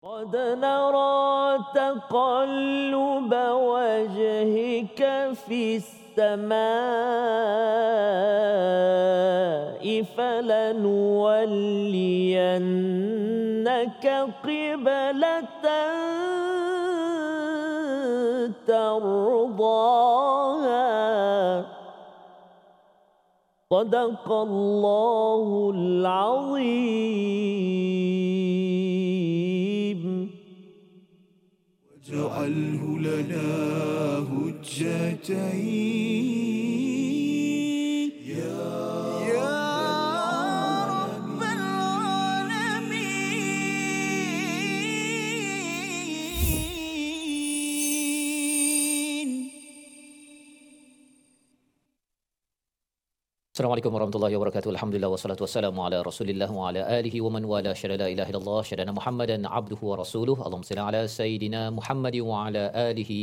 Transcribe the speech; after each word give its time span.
قد 0.00 0.32
نرى 0.36 1.58
تقلب 1.74 3.32
وجهك 3.52 5.00
في 5.46 5.76
السماء 5.76 6.54
فلنولينك 10.16 11.16
قبلة 14.44 15.40
ترضاها. 18.66 20.10
صدق 23.70 24.32
الله 24.32 25.72
العظيم. 25.74 27.20
واجعله 32.12 32.98
لنا 32.98 33.48
هجتين. 34.30 35.70
Assalamualaikum 53.60 53.94
warahmatullahi 53.94 54.34
wabarakatuh. 54.36 54.70
Alhamdulillah 54.72 55.10
wassalatu 55.12 55.42
wassalamu 55.44 55.80
ala 55.86 55.96
Rasulillah 56.06 56.46
wa 56.58 56.68
ala 56.68 56.82
alihi 56.98 57.18
wa 57.24 57.30
man 57.34 57.44
wala 57.50 57.72
syada 57.80 57.96
la 58.02 58.06
ilaha 58.12 58.30
illallah 58.32 58.60
syadana 58.68 58.92
Muhammadan 58.98 59.42
abduhu 59.58 59.84
wa 59.90 59.96
rasuluh. 60.00 60.36
Allahumma 60.44 60.68
salli 60.68 60.80
ala 60.90 61.02
sayidina 61.16 61.60
Muhammad 61.78 62.16
wa 62.28 62.38
ala 62.46 62.62
alihi 62.84 63.18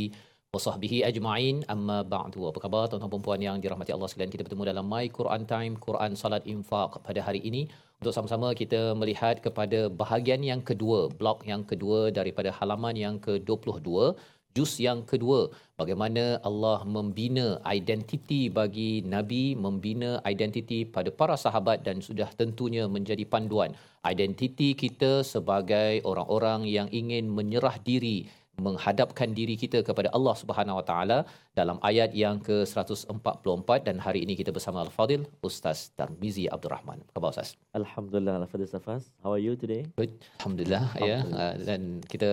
wa 0.54 0.62
sahbihi 0.66 1.02
ajma'in. 1.10 1.66
Amma 1.74 1.98
ba'du. 2.14 2.46
Apa 2.50 2.62
khabar 2.64 2.84
tuan-tuan 2.86 3.10
dan 3.16 3.24
puan 3.26 3.42
yang 3.48 3.58
dirahmati 3.64 3.90
Allah 3.96 4.06
sekalian? 4.12 4.30
Kita 4.34 4.46
bertemu 4.46 4.70
dalam 4.70 4.86
My 4.94 5.04
Quran 5.18 5.42
Time, 5.54 5.74
Quran 5.86 6.14
Salat 6.22 6.46
Infaq 6.54 7.02
pada 7.08 7.20
hari 7.28 7.42
ini 7.50 7.66
untuk 7.98 8.14
sama-sama 8.14 8.54
kita 8.62 8.94
melihat 9.00 9.42
kepada 9.42 9.90
bahagian 10.02 10.46
yang 10.50 10.62
kedua, 10.70 11.10
blok 11.20 11.42
yang 11.50 11.66
kedua 11.66 12.14
daripada 12.18 12.54
halaman 12.60 12.94
yang 12.94 13.18
ke-22 13.26 14.14
juz 14.58 14.82
yang 14.82 15.06
kedua 15.06 15.54
bagaimana 15.78 16.42
Allah 16.42 16.82
membina 16.82 17.62
identiti 17.62 18.50
bagi 18.50 19.06
nabi 19.06 19.54
membina 19.54 20.18
identiti 20.26 20.82
pada 20.82 21.14
para 21.14 21.38
sahabat 21.38 21.86
dan 21.86 22.02
sudah 22.02 22.26
tentunya 22.34 22.90
menjadi 22.90 23.22
panduan. 23.22 23.78
Identiti 24.02 24.74
kita 24.74 25.22
sebagai 25.22 26.02
orang-orang 26.02 26.66
yang 26.66 26.90
ingin 26.90 27.30
menyerah 27.30 27.78
diri 27.86 28.26
menghadapkan 28.66 29.30
diri 29.38 29.54
kita 29.62 29.80
kepada 29.88 30.08
Allah 30.16 30.34
Subhanahu 30.42 30.78
Wa 30.80 30.84
Taala 30.90 31.18
dalam 31.60 31.78
ayat 31.90 32.10
yang 32.22 32.36
ke-144 32.48 33.70
dan 33.88 33.96
hari 34.06 34.22
ini 34.26 34.34
kita 34.40 34.50
bersama 34.56 34.78
Al-Fadil 34.86 35.22
Ustaz 35.48 35.90
Tarmizi 35.98 36.46
Abdul 36.54 36.72
Rahman. 36.74 36.98
Apa 37.08 37.16
khabar 37.16 37.30
Ustaz? 37.34 37.50
Alhamdulillah 37.80 38.34
Al-Fadhil 38.42 38.70
Safas. 38.74 39.02
How 39.22 39.32
are 39.34 39.42
you 39.46 39.54
today? 39.62 39.82
Good. 40.00 40.12
Alhamdulillah, 40.38 40.84
ya. 41.10 41.18
Uh, 41.42 41.54
dan 41.68 41.80
kita 42.12 42.30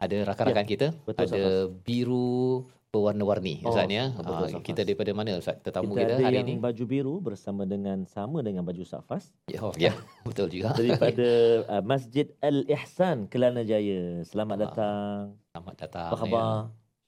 ada 0.00 0.16
rakan-rakan 0.30 0.64
Ya, 0.66 0.70
kita 0.72 0.86
betul, 1.06 1.28
ada 1.28 1.44
biru 1.86 2.64
berwarna-warni 2.96 3.60
Oh, 3.60 3.70
Ustaz 3.70 3.86
ya. 3.86 4.08
betul, 4.10 4.48
Safas. 4.48 4.64
kita 4.64 4.80
daripada 4.80 5.10
mana 5.12 5.36
Ustaz? 5.36 5.60
Tetamu 5.60 5.92
kita 5.92 6.00
kita, 6.00 6.08
ada 6.10 6.24
hari 6.24 6.36
yang 6.38 6.48
ini. 6.48 6.56
baju 6.58 6.84
biru 6.84 7.14
bersama 7.20 7.62
dengan 7.62 8.02
sama 8.06 8.40
dengan 8.40 8.62
baju 8.62 8.80
Safas 8.82 9.36
Ya, 9.46 9.60
oh, 9.60 9.76
ya, 9.76 9.92
betul 10.28 10.48
juga. 10.48 10.72
daripada 10.72 11.28
uh, 11.68 11.82
Masjid 11.82 12.32
Al 12.40 12.64
Ihsan 12.66 13.28
Kelana 13.28 13.60
Jaya. 13.62 14.24
Selamat 14.24 14.56
Ah, 14.56 14.62
datang. 14.62 15.16
Selamat 15.50 15.74
datang. 15.76 16.08
Apa 16.08 16.16
khabar? 16.18 16.48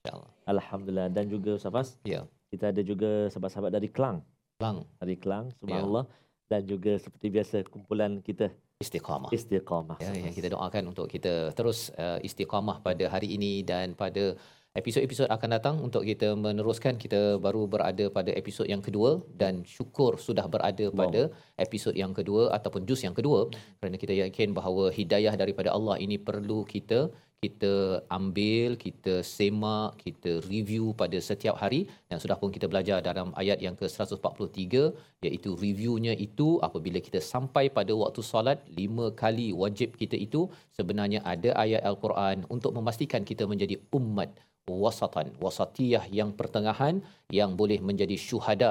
Ya. 0.01 0.13
Alhamdulillah 0.47 1.09
dan 1.09 1.25
juga 1.27 1.57
Safas 1.57 1.97
Ya. 2.03 2.29
kita 2.49 2.71
ada 2.71 2.81
juga 2.81 3.27
sahabat-sahabat 3.29 3.73
dari 3.73 3.89
Kelang. 3.89 4.21
Lang 4.59 4.85
Dari 4.97 5.15
Kelang, 5.15 5.49
Ya. 5.49 5.57
subhanallah. 5.57 6.05
Dan 6.45 6.65
juga 6.65 6.97
seperti 6.97 7.29
biasa 7.29 7.57
kumpulan 7.65 8.19
kita 8.19 8.49
istiqamah. 8.79 9.29
Istiqamah. 9.29 9.99
Ya, 9.99 10.17
yang 10.17 10.33
kita 10.33 10.49
doakan 10.49 10.83
untuk 10.89 11.05
kita 11.07 11.53
terus 11.53 11.93
uh, 11.95 12.17
istiqamah 12.19 12.81
pada 12.81 13.05
hari 13.07 13.29
ini 13.31 13.61
dan 13.61 13.93
pada 13.93 14.33
episod-episod 14.81 15.27
akan 15.35 15.51
datang 15.57 15.77
untuk 15.87 16.03
kita 16.11 16.29
meneruskan. 16.45 16.95
Kita 17.05 17.21
baru 17.47 17.63
berada 17.75 18.05
pada 18.17 18.31
episod 18.41 18.67
yang 18.73 18.83
kedua 18.87 19.11
dan 19.43 19.63
syukur 19.75 20.13
sudah 20.27 20.47
berada 20.55 20.87
Wow. 20.89 20.99
pada 21.01 21.23
episod 21.67 21.95
yang 22.03 22.13
kedua 22.19 22.43
ataupun 22.57 22.83
juz 22.89 23.03
yang 23.07 23.17
kedua. 23.19 23.41
Kerana 23.79 23.97
kita 24.03 24.15
yakin 24.23 24.55
bahawa 24.59 24.85
hidayah 24.99 25.35
daripada 25.43 25.71
Allah 25.77 25.97
ini 26.05 26.19
perlu 26.29 26.61
kita 26.75 27.01
kita 27.39 28.03
ambil, 28.19 28.75
kita 28.85 29.23
semak, 29.23 29.95
kita 30.03 30.43
review 30.51 30.91
pada 31.01 31.19
setiap 31.29 31.55
hari. 31.63 31.87
Dan 32.11 32.19
sudah 32.23 32.35
pun 32.41 32.51
kita 32.51 32.67
belajar 32.73 32.99
dalam 32.99 33.31
ayat 33.43 33.63
yang 33.67 33.79
ke-143 33.79 34.75
iaitu 35.23 35.51
reviewnya 35.63 36.15
itu 36.27 36.59
apabila 36.67 36.99
kita 36.99 37.23
sampai 37.33 37.71
pada 37.79 37.95
waktu 37.95 38.21
solat 38.27 38.59
lima 38.81 39.15
kali 39.23 39.55
wajib 39.63 39.95
kita 39.95 40.19
itu 40.27 40.51
sebenarnya 40.75 41.23
ada 41.23 41.55
ayat 41.65 41.83
al-Quran 41.91 42.43
untuk 42.55 42.75
memastikan 42.75 43.23
kita 43.31 43.47
menjadi 43.47 43.79
umat 43.99 44.31
wasatan 44.85 45.33
wasatiyah 45.45 46.05
yang 46.19 46.31
pertengahan 46.37 47.01
yang 47.41 47.57
boleh 47.61 47.81
menjadi 47.81 48.17
syuhada 48.29 48.71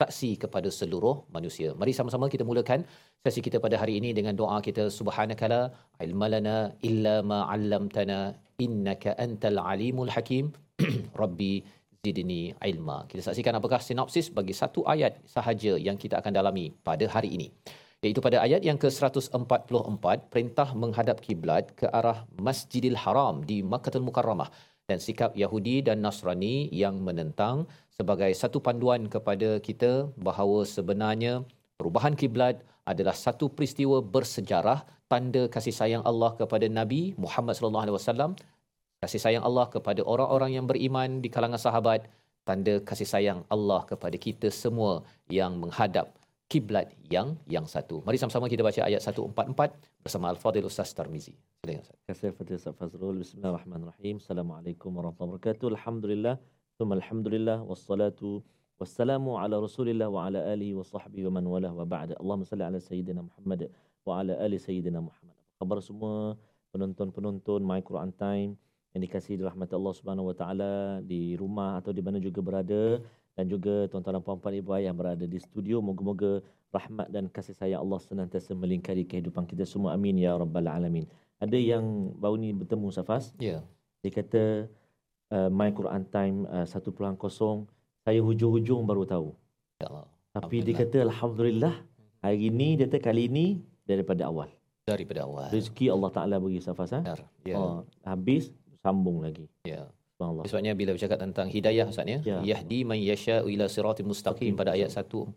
saksi 0.00 0.30
kepada 0.42 0.68
seluruh 0.72 1.16
manusia. 1.36 1.76
Mari 1.80 1.92
sama-sama 1.98 2.26
kita 2.34 2.44
mulakan 2.50 2.88
sesi 3.24 3.40
kita 3.46 3.60
pada 3.64 3.76
hari 3.82 4.00
ini 4.00 4.10
dengan 4.18 4.32
doa 4.40 4.56
kita 4.68 4.88
subhanakala 4.98 5.60
ilmalana 6.04 6.56
illa 6.88 7.16
ma 7.30 7.40
'allamtana 7.52 8.20
innaka 8.64 9.12
antal 9.24 9.60
alimul 9.72 10.08
hakim. 10.16 10.56
Rabbi 11.22 11.52
zidni 12.00 12.42
ilma. 12.70 13.04
Kita 13.10 13.22
saksikan 13.28 13.60
apakah 13.60 13.80
sinopsis 13.88 14.32
bagi 14.32 14.56
satu 14.56 14.88
ayat 14.94 15.20
sahaja 15.36 15.76
yang 15.76 16.00
kita 16.00 16.16
akan 16.20 16.32
dalami 16.38 16.72
pada 16.88 17.04
hari 17.14 17.36
ini. 17.36 17.48
Iaitu 18.00 18.24
pada 18.24 18.40
ayat 18.40 18.64
yang 18.64 18.80
ke-144, 18.80 20.04
perintah 20.32 20.68
menghadap 20.72 21.20
kiblat 21.20 21.76
ke 21.76 21.84
arah 21.98 22.24
Masjidil 22.46 22.96
Haram 22.96 23.44
di 23.44 23.60
Makkahul 23.60 24.00
Mukarramah 24.08 24.48
dan 24.90 24.98
sikap 25.06 25.38
Yahudi 25.42 25.76
dan 25.86 26.02
Nasrani 26.04 26.66
yang 26.82 26.98
menentang 27.06 27.56
sebagai 27.98 28.30
satu 28.42 28.58
panduan 28.66 29.06
kepada 29.14 29.50
kita 29.66 29.92
bahawa 30.28 30.66
sebenarnya 30.76 31.34
perubahan 31.78 32.18
kiblat 32.20 32.58
adalah 32.92 33.14
satu 33.24 33.46
peristiwa 33.56 33.98
bersejarah 34.14 34.82
tanda 35.12 35.42
kasih 35.54 35.74
sayang 35.80 36.02
Allah 36.10 36.30
kepada 36.40 36.66
Nabi 36.78 37.02
Muhammad 37.24 37.54
sallallahu 37.54 37.84
alaihi 37.86 37.96
wasallam 37.98 38.30
kasih 39.04 39.20
sayang 39.24 39.44
Allah 39.48 39.66
kepada 39.74 40.02
orang-orang 40.12 40.50
yang 40.58 40.66
beriman 40.70 41.22
di 41.24 41.28
kalangan 41.34 41.62
sahabat 41.66 42.10
tanda 42.48 42.74
kasih 42.90 43.08
sayang 43.14 43.40
Allah 43.54 43.80
kepada 43.90 44.16
kita 44.26 44.50
semua 44.62 44.92
yang 45.38 45.54
menghadap 45.62 46.10
kiblat 46.50 46.90
yang 47.14 47.38
yang 47.54 47.66
satu. 47.74 48.02
Mari 48.02 48.18
sama-sama 48.18 48.50
kita 48.50 48.66
baca 48.66 48.82
ayat 48.90 49.00
144 49.06 50.02
bersama 50.02 50.34
Al-Fadhil 50.34 50.66
Ustaz 50.66 50.90
Tarmizi. 50.98 51.34
Silakan 51.60 51.84
Ustaz. 51.84 51.92
Terima 51.92 52.08
kasih 52.08 52.32
Fadil 52.32 52.56
Ustaz 52.56 52.74
Fazrul. 52.80 53.16
Bismillahirrahmanirrahim. 53.20 54.16
Assalamualaikum 54.16 54.96
warahmatullahi 54.96 55.36
wabarakatuh. 55.36 55.66
Alhamdulillah. 55.76 56.34
Thumma 56.80 56.96
alhamdulillah. 56.96 57.58
Wassalatu 57.68 58.40
wassalamu 58.80 59.36
ala 59.36 59.60
rasulillah 59.60 60.08
wa 60.08 60.24
ala 60.24 60.40
alihi 60.40 60.72
wa 60.72 60.80
sahbihi 60.80 61.28
wa 61.28 61.36
man 61.36 61.44
walah 61.44 61.68
wa 61.76 61.84
ba'da. 61.84 62.16
Allahumma 62.16 62.48
salli 62.48 62.64
ala 62.64 62.80
Sayyidina 62.80 63.20
Muhammad 63.20 63.68
wa 64.08 64.12
ala 64.16 64.40
ali 64.40 64.56
Sayyidina 64.56 65.04
Muhammad. 65.04 65.36
Apa 65.36 65.52
khabar 65.60 65.78
semua 65.84 66.40
penonton-penonton 66.72 67.60
My 67.60 67.84
Quran 67.84 68.16
Time 68.16 68.56
yang 68.96 69.04
dikasihi 69.04 69.36
dirahmati 69.44 69.76
Allah 69.76 69.92
Subhanahu 70.00 70.32
wa 70.32 70.36
taala 70.40 71.04
di 71.04 71.36
rumah 71.36 71.76
atau 71.84 71.92
di 71.92 72.00
mana 72.00 72.16
juga 72.24 72.40
berada 72.40 73.04
dan 73.36 73.44
juga 73.52 73.84
tuan-tuan 73.92 74.16
dan 74.16 74.24
puan-puan 74.24 74.56
ibu 74.56 74.72
ayah 74.80 74.88
yang 74.88 74.96
berada 74.96 75.28
di 75.28 75.36
studio 75.36 75.84
moga-moga 75.84 76.40
rahmat 76.72 77.12
dan 77.12 77.28
kasih 77.28 77.52
sayang 77.52 77.84
Allah 77.84 78.00
senantiasa 78.00 78.56
melingkari 78.56 79.04
kehidupan 79.04 79.44
kita 79.44 79.68
semua 79.68 79.92
amin 79.92 80.24
ya 80.24 80.40
rabbal 80.40 80.64
alamin 80.64 81.04
ada 81.40 81.56
yang 81.56 81.82
baru 82.14 82.36
ni 82.36 82.52
bertemu 82.52 82.88
Safas 82.90 83.32
Ya. 83.36 83.64
dia 84.00 84.12
kata 84.12 84.68
uh, 85.30 85.48
My 85.48 85.72
Quran 85.72 86.04
Time 86.06 86.44
uh, 86.46 86.64
1.0 86.64 86.86
saya 88.00 88.20
hujung-hujung 88.20 88.84
baru 88.84 89.04
tahu 89.04 89.28
InsyaAllah. 89.74 90.06
tapi 90.30 90.56
dia 90.60 90.74
kata 90.76 90.96
alhamdulillah 91.02 91.74
hari 92.20 92.48
ni 92.48 92.76
dia 92.76 92.84
kata 92.84 93.00
kali 93.02 93.26
ni 93.26 93.46
daripada 93.82 94.28
awal 94.28 94.48
Daripada 94.82 95.22
awal. 95.22 95.48
rezeki 95.48 95.86
Allah 95.88 96.10
Taala 96.10 96.36
bagi 96.36 96.58
Safas 96.58 96.90
ha? 96.90 97.00
Benar. 97.00 97.20
Ya. 97.42 97.56
oh, 97.56 97.84
habis 98.02 98.50
sambung 98.78 99.20
lagi 99.20 99.46
Ya. 99.62 99.86
subhanallah 100.16 100.44
Sebabnya 100.44 100.72
bila 100.74 100.90
bercakap 100.92 101.18
tentang 101.18 101.46
hidayah 101.46 101.86
Ustaz 101.86 102.04
ya, 102.04 102.18
Ya. 102.20 102.38
yahdi 102.42 102.82
man 102.82 102.98
yasha 102.98 103.40
ila 103.44 103.64
siratal 103.66 104.04
mustaqim 104.04 104.52
pada 104.52 104.72
ayat 104.72 104.88
142 104.90 105.32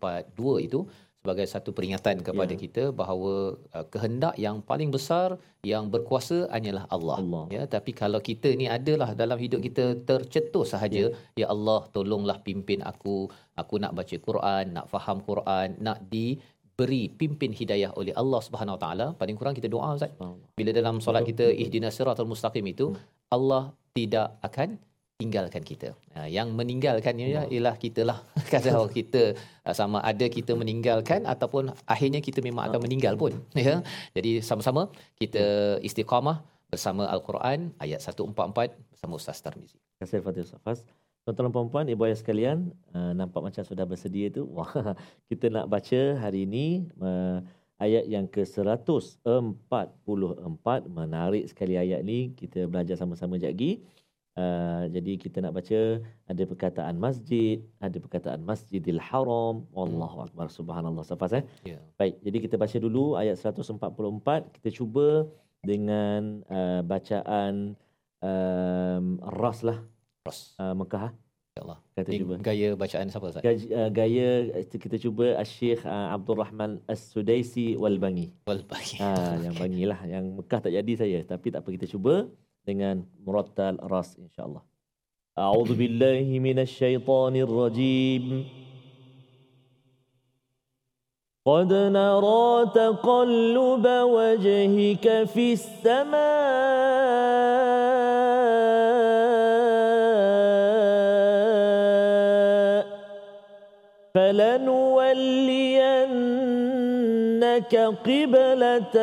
itu 0.60 0.84
sebagai 1.24 1.48
satu 1.48 1.72
peringatan 1.72 2.20
kepada 2.20 2.52
Ya. 2.52 2.60
kita 2.60 2.82
bahawa 2.92 3.56
uh, 3.72 3.86
kehendak 3.88 4.36
yang 4.36 4.60
paling 4.60 4.92
besar 4.92 5.40
yang 5.64 5.88
berkuasa 5.88 6.52
hanyalah 6.52 6.84
Allah. 6.92 7.16
Allah. 7.24 7.44
Ya, 7.48 7.62
tapi 7.64 7.96
kalau 7.96 8.20
kita 8.20 8.52
ni 8.52 8.68
adalah 8.68 9.16
dalam 9.16 9.40
hidup 9.40 9.64
kita 9.64 10.04
tercetus 10.04 10.76
sahaja, 10.76 11.04
ya 11.40 11.46
Allah 11.48 11.88
tolonglah 11.96 12.44
pimpin 12.44 12.84
aku, 12.84 13.32
aku 13.56 13.74
nak 13.80 13.96
baca 13.96 14.16
Quran, 14.20 14.64
nak 14.76 14.86
faham 14.92 15.24
Quran, 15.24 15.80
nak 15.80 16.04
di 16.12 16.36
diberi 16.74 17.06
pimpin 17.06 17.54
hidayah 17.54 17.94
oleh 17.94 18.10
Allah 18.18 18.40
Subhanahu 18.42 18.74
Wa 18.74 18.82
Taala 18.82 19.06
paling 19.14 19.38
kurang 19.38 19.54
kita 19.54 19.70
doa 19.70 19.94
Ustaz 19.94 20.10
bila 20.58 20.74
dalam 20.74 20.98
solat 20.98 21.22
kita 21.22 21.46
ihdinas 21.46 21.94
siratal 21.94 22.26
mustaqim 22.26 22.66
itu 22.66 22.90
Hmm. 22.90 22.98
Allah 23.30 23.62
tidak 23.94 24.42
akan 24.42 24.82
tinggalkan 25.14 25.62
kita. 25.62 25.94
Ha, 26.14 26.26
yang 26.26 26.50
meninggalkan 26.58 27.14
ia 27.22 27.46
ialah 27.46 27.78
kita 27.78 28.02
lah. 28.02 28.26
Kalau 28.52 28.90
kita 28.90 29.38
uh, 29.62 29.74
sama 29.74 30.02
ada 30.02 30.26
kita 30.26 30.58
meninggalkan 30.58 31.22
ataupun 31.22 31.70
akhirnya 31.86 32.18
kita 32.18 32.42
memang 32.42 32.66
akan 32.70 32.80
meninggal 32.82 33.14
pun. 33.14 33.38
Ya. 33.64 33.80
Jadi 34.12 34.44
sama-sama 34.44 34.92
kita 35.16 35.78
istiqamah 35.80 36.44
bersama 36.68 37.08
Al-Quran 37.08 37.72
ayat 37.78 38.02
144 38.02 38.34
bersama 38.92 39.14
Ustaz 39.14 39.40
Tarmizi. 39.40 39.78
Terima 39.78 40.04
kasih 40.04 40.20
Fatih 40.20 40.44
Safas. 40.44 40.84
Tuan-tuan 41.24 41.48
dan 41.48 41.54
puan-puan, 41.56 41.88
ibu 41.88 42.04
ayah 42.04 42.20
sekalian, 42.20 42.68
uh, 42.92 43.16
nampak 43.16 43.40
macam 43.40 43.64
sudah 43.64 43.88
bersedia 43.88 44.28
tu. 44.28 44.44
Wah, 44.52 44.68
kita 45.32 45.48
nak 45.48 45.72
baca 45.72 46.20
hari 46.20 46.44
ini 46.44 46.84
uh, 47.00 47.40
ayat 47.80 48.04
yang 48.04 48.28
ke-144. 48.28 50.66
Menarik 50.84 51.48
sekali 51.48 51.80
ayat 51.80 52.04
ni. 52.04 52.36
Kita 52.36 52.68
belajar 52.68 53.00
sama-sama 53.00 53.40
sekejap 53.40 53.56
lagi. 53.56 53.72
Uh, 54.34 54.90
jadi 54.90 55.14
kita 55.14 55.38
nak 55.38 55.54
baca 55.54 56.02
ada 56.26 56.42
perkataan 56.42 56.98
masjid, 56.98 57.62
ada 57.78 57.94
perkataan 58.02 58.42
Masjidil 58.42 58.98
Haram. 58.98 59.62
Wallahu 59.70 60.26
akbar 60.26 60.50
subhanallah. 60.50 61.06
Safas 61.06 61.38
eh. 61.38 61.44
Ya. 61.62 61.78
Baik, 61.94 62.18
jadi 62.26 62.38
kita 62.42 62.56
baca 62.58 62.76
dulu 62.82 63.14
ayat 63.14 63.38
144. 63.38 64.58
Kita 64.58 64.68
cuba 64.74 65.30
dengan 65.62 66.42
uh, 66.50 66.82
bacaan 66.82 67.78
um, 68.18 69.04
ras 69.22 69.62
lah 69.62 69.78
Terus. 70.26 70.58
uh, 70.58 70.74
Mekah. 70.74 71.14
InsyaAllah. 71.54 71.78
Kata 71.94 72.10
Ini 72.10 72.18
cuba. 72.26 72.34
gaya 72.42 72.68
bacaan 72.74 73.06
siapa 73.06 73.26
Ustaz? 73.30 73.42
Gaya, 73.46 73.58
uh, 73.70 73.90
gaya 73.94 74.28
uh, 74.58 74.66
kita 74.66 74.98
cuba 74.98 75.38
Syekh 75.46 75.86
uh, 75.86 76.10
Abdul 76.10 76.42
Rahman 76.42 76.82
As-Sudaisi 76.90 77.78
wal 77.78 78.02
Bangi. 78.02 78.34
Wal 78.50 78.66
bagi. 78.66 78.98
Ha, 78.98 79.38
yang 79.46 79.54
Bangi 79.54 79.86
lah. 79.86 80.02
Yang 80.02 80.42
Mekah 80.42 80.58
tak 80.58 80.74
jadi 80.74 80.92
saya. 80.98 81.18
Tapi 81.22 81.54
tak 81.54 81.62
apa 81.62 81.70
kita 81.70 81.86
cuba 81.86 82.26
dengan 82.64 83.04
murattal 83.20 83.78
ras 83.84 84.16
insyaAllah. 84.16 84.64
A'udhu 85.36 85.76
billahi 85.76 86.40
minasyaitanir 86.40 87.48
rajim. 87.48 88.44
قد 91.44 91.68
نرى 91.68 92.72
تقلب 92.72 93.84
وجهك 93.84 95.06
في 95.28 95.52
السماء 95.52 96.54
فلنولينك 107.44 107.74
قبلة 108.04 108.94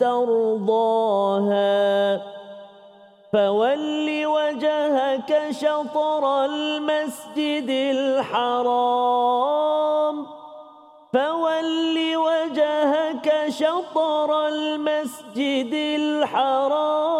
ترضاها. 0.00 1.10
فول 3.32 4.26
وجهك 4.26 5.48
شطر 5.50 6.44
المسجد 6.44 7.70
الحرام. 7.96 9.06
فول 11.12 12.16
وجهك 12.16 13.44
شطر 13.48 14.48
المسجد 14.48 15.74
الحرام. 15.74 17.19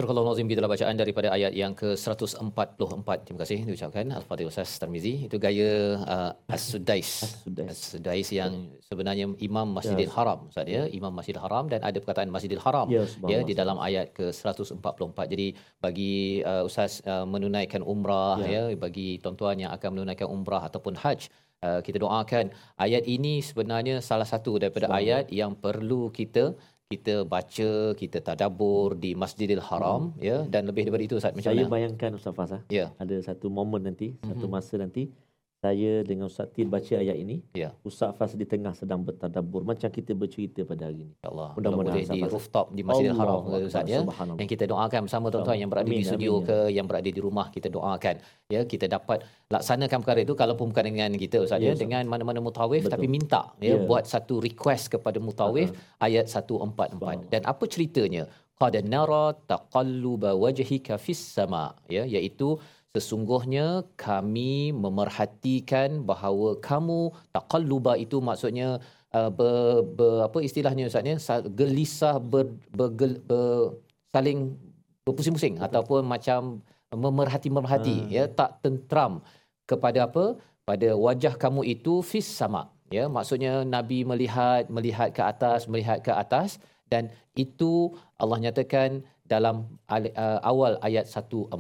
Surah 0.09 0.25
Al-Nazim 0.25 0.49
itulah 0.49 0.73
bacaan 0.73 0.97
daripada 0.97 1.29
ayat 1.37 1.53
yang 1.53 1.77
ke-144. 1.77 3.09
Terima 3.29 3.39
kasih 3.45 3.59
diucapkan 3.69 4.09
Al-Fatih 4.09 4.49
Ustaz 4.49 4.81
Tarmizi. 4.81 5.29
Itu 5.29 5.37
gaya 5.37 6.01
uh, 6.01 6.33
As-Sudais. 6.49 7.29
As-Sudais. 7.29 7.69
As-Sudais 7.69 8.29
yang 8.33 8.73
sebenarnya 8.89 9.29
Imam 9.37 9.69
Masjidil 9.69 10.09
Haram. 10.17 10.49
Ustaz 10.49 10.65
ya, 10.65 10.89
Imam 10.89 11.13
Masjidil 11.13 11.45
Haram 11.45 11.69
dan 11.69 11.85
ada 11.85 12.01
perkataan 12.01 12.33
Masjidil 12.33 12.63
Haram 12.65 12.89
Ya, 12.89 13.05
ya 13.29 13.45
di 13.45 13.53
dalam 13.53 13.77
ayat 13.77 14.17
ke-144. 14.17 15.19
Jadi 15.29 15.47
bagi 15.77 16.41
uh, 16.41 16.65
Ustaz 16.65 17.05
uh, 17.05 17.29
menunaikan 17.29 17.85
umrah 17.85 18.41
ya. 18.41 18.73
Ya. 18.73 18.81
bagi 18.81 19.21
tuan-tuan 19.21 19.61
yang 19.61 19.77
akan 19.77 19.93
menunaikan 19.93 20.25
umrah 20.25 20.65
ataupun 20.73 20.97
haji 21.05 21.29
Uh, 21.59 21.83
kita 21.83 21.99
doakan 21.99 22.55
ayat 22.79 23.03
ini 23.03 23.43
sebenarnya 23.43 23.99
salah 23.99 24.23
satu 24.23 24.63
daripada 24.63 24.87
ayat 24.95 25.27
yang 25.35 25.59
perlu 25.59 26.07
kita 26.15 26.55
kita 26.89 27.21
baca, 27.21 27.93
kita 27.93 28.25
tadabbur 28.25 28.97
di 28.97 29.13
Masjidil 29.13 29.61
Haram 29.61 30.17
ya 30.17 30.49
dan 30.49 30.65
lebih 30.65 30.89
daripada 30.89 31.05
itu 31.05 31.15
Ustaz 31.21 31.37
macam 31.37 31.53
Saya 31.53 31.61
mana? 31.61 31.69
bayangkan 31.69 32.11
Ustaz 32.17 32.33
Fas 32.33 32.49
ah, 32.57 32.65
Ya. 32.73 32.97
ada 32.97 33.13
satu 33.21 33.53
momen 33.53 33.85
nanti, 33.85 34.17
satu 34.25 34.49
Mhm. 34.49 34.53
masa 34.57 34.81
nanti 34.81 35.13
saya 35.59 36.07
dengan 36.07 36.31
Ustaz 36.31 36.47
Til 36.55 36.71
baca 36.71 36.95
ayat 36.95 37.19
ini. 37.19 37.43
Ya. 37.59 37.75
Ustaz 37.83 38.15
Fas 38.15 38.31
di 38.39 38.47
tengah 38.47 38.71
sedang 38.79 39.03
bertadabbur 39.03 39.67
macam 39.67 39.91
kita 39.91 40.15
bercerita 40.15 40.63
pada 40.63 40.87
hari 40.87 41.03
ini. 41.03 41.13
InsyaAllah. 41.19 41.51
Mudah-mudahan 41.59 41.99
Boleh 41.99 42.15
di 42.15 42.21
rooftop 42.31 42.67
di 42.71 42.83
Masjidil 42.87 43.19
Haram 43.19 43.43
Ustaz 43.67 43.85
ya. 43.91 44.01
Yang 44.39 44.49
kita 44.55 44.65
doakan 44.71 45.01
bersama 45.11 45.27
tuan-tuan 45.35 45.59
yang 45.59 45.71
berada 45.71 45.91
Amin, 45.91 45.99
di 45.99 46.07
studio 46.07 46.39
amin, 46.39 46.47
ke 46.47 46.57
yang 46.71 46.87
berada 46.87 47.11
di 47.11 47.21
rumah 47.21 47.47
kita 47.51 47.67
doakan 47.69 48.15
ya 48.47 48.61
kita 48.65 48.87
dapat 48.87 49.19
laksanakan 49.51 49.99
perkara 49.99 50.21
itu 50.23 50.35
kalaupun 50.39 50.71
bukan 50.71 50.85
dengan 50.87 51.11
kita 51.19 51.43
Ustaz 51.43 51.59
Ya, 51.59 51.75
ya 51.75 51.75
dengan 51.75 52.07
mana-mana 52.07 52.39
mutawif 52.39 52.87
Betul. 52.87 52.95
tapi 52.95 53.07
minta 53.11 53.43
ya 53.59 53.75
Ya. 53.75 53.83
buat 53.83 54.07
satu 54.07 54.39
request 54.39 54.95
kepada 54.95 55.19
mutawif 55.19 55.75
ayat 55.99 56.31
144 56.31 56.95
Subhanallah. 56.95 57.29
dan 57.35 57.43
apa 57.43 57.65
ceritanya 57.67 58.31
qad 58.59 58.75
nara 58.87 59.35
taqalluba 59.51 60.39
wajhika 60.39 60.99
fis 61.03 61.19
sama 61.19 61.75
ya 61.91 62.07
iaitu 62.07 62.49
sesungguhnya 62.97 63.85
kami 64.01 64.73
memerhatikan 64.73 66.03
bahawa 66.09 66.57
kamu 66.59 67.13
taqalluba 67.37 68.01
itu 68.01 68.19
maksudnya 68.25 68.81
uh, 69.13 69.31
ber, 69.31 69.85
ber, 69.93 70.15
apa 70.29 70.39
istilahnya 70.41 70.89
ustaz 70.89 71.05
Sa- 71.21 71.45
gelisah 71.45 72.17
ber, 72.17 72.49
bergel, 72.73 73.21
ber, 73.29 73.77
saling 74.13 74.57
berpusing-pusing 75.05 75.61
ataupun 75.61 76.05
macam 76.05 76.65
memerhati-memerhati 76.93 78.09
Ah. 78.09 78.13
ya 78.13 78.25
tak 78.29 78.65
tentram 78.65 79.21
kepada 79.69 80.09
apa? 80.09 80.41
Pada 80.65 80.97
wajah 80.97 81.37
kamu 81.37 81.65
itu 81.65 82.01
fis 82.05 82.29
sama 82.29 82.73
ya. 82.93 83.09
Maksudnya 83.09 83.65
nabi 83.65 84.05
melihat 84.05 84.69
melihat 84.73 85.13
ke 85.13 85.21
atas 85.21 85.69
melihat 85.69 86.01
ke 86.01 86.13
atas 86.13 86.61
dan 86.89 87.13
itu 87.37 87.93
Allah 88.17 88.49
nyatakan 88.49 89.05
dalam 89.29 89.69
al- 89.93 90.15
uh, 90.17 90.41
awal 90.51 90.81
ayat 90.89 91.05
144. 91.05 91.53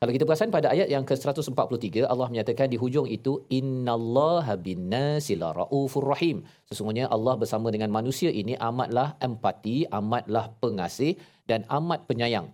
Kalau 0.00 0.10
kita 0.16 0.24
perasan 0.24 0.48
pada 0.48 0.72
ayat 0.72 0.88
yang 0.88 1.04
ke-143 1.04 2.08
Allah 2.08 2.26
menyatakan 2.32 2.72
di 2.72 2.80
hujung 2.80 3.04
itu 3.06 3.44
innallaha 3.52 4.56
binnasi 4.56 5.36
raufur 5.36 6.08
rahim. 6.08 6.42
Sesungguhnya 6.72 7.12
Allah 7.12 7.36
bersama 7.36 7.68
dengan 7.68 7.92
manusia 7.92 8.32
ini 8.32 8.56
amatlah 8.56 9.20
empati, 9.20 9.84
amatlah 9.92 10.48
pengasih 10.64 11.20
dan 11.44 11.68
amat 11.68 12.08
penyayang. 12.08 12.48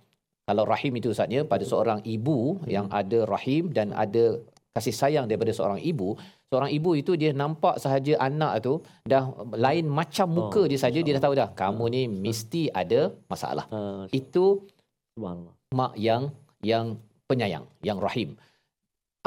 Kalau 0.48 0.64
rahim 0.64 0.92
itu 0.98 1.14
Ustaz 1.14 1.30
ya 1.30 1.44
pada 1.44 1.62
seorang 1.62 2.00
ibu 2.02 2.58
yang 2.66 2.88
ada 2.88 3.28
rahim 3.28 3.70
dan 3.70 3.92
ada 3.92 4.40
kasih 4.72 4.94
sayang 4.94 5.26
daripada 5.28 5.52
seorang 5.52 5.80
ibu, 5.82 6.16
seorang 6.48 6.70
ibu 6.72 6.90
itu 7.00 7.12
dia 7.20 7.30
nampak 7.42 7.76
sahaja 7.84 8.16
anak 8.28 8.52
tu 8.66 8.74
dah 9.12 9.24
lain 9.66 9.84
macam 10.00 10.28
muka 10.38 10.60
Oh, 10.64 10.68
dia 10.70 10.80
saja 10.84 10.98
dia 11.04 11.14
dah 11.16 11.24
tahu 11.26 11.34
dah 11.40 11.48
kamu 11.60 11.84
ni 11.94 12.02
mesti 12.26 12.62
ada 12.82 13.00
masalah. 13.32 13.64
Uh, 13.70 14.04
Itu 14.20 14.44
mak 15.78 15.94
yang 16.08 16.32
yang 16.72 16.86
penyayang, 17.28 17.64
yang 17.88 17.98
rahim. 18.00 18.34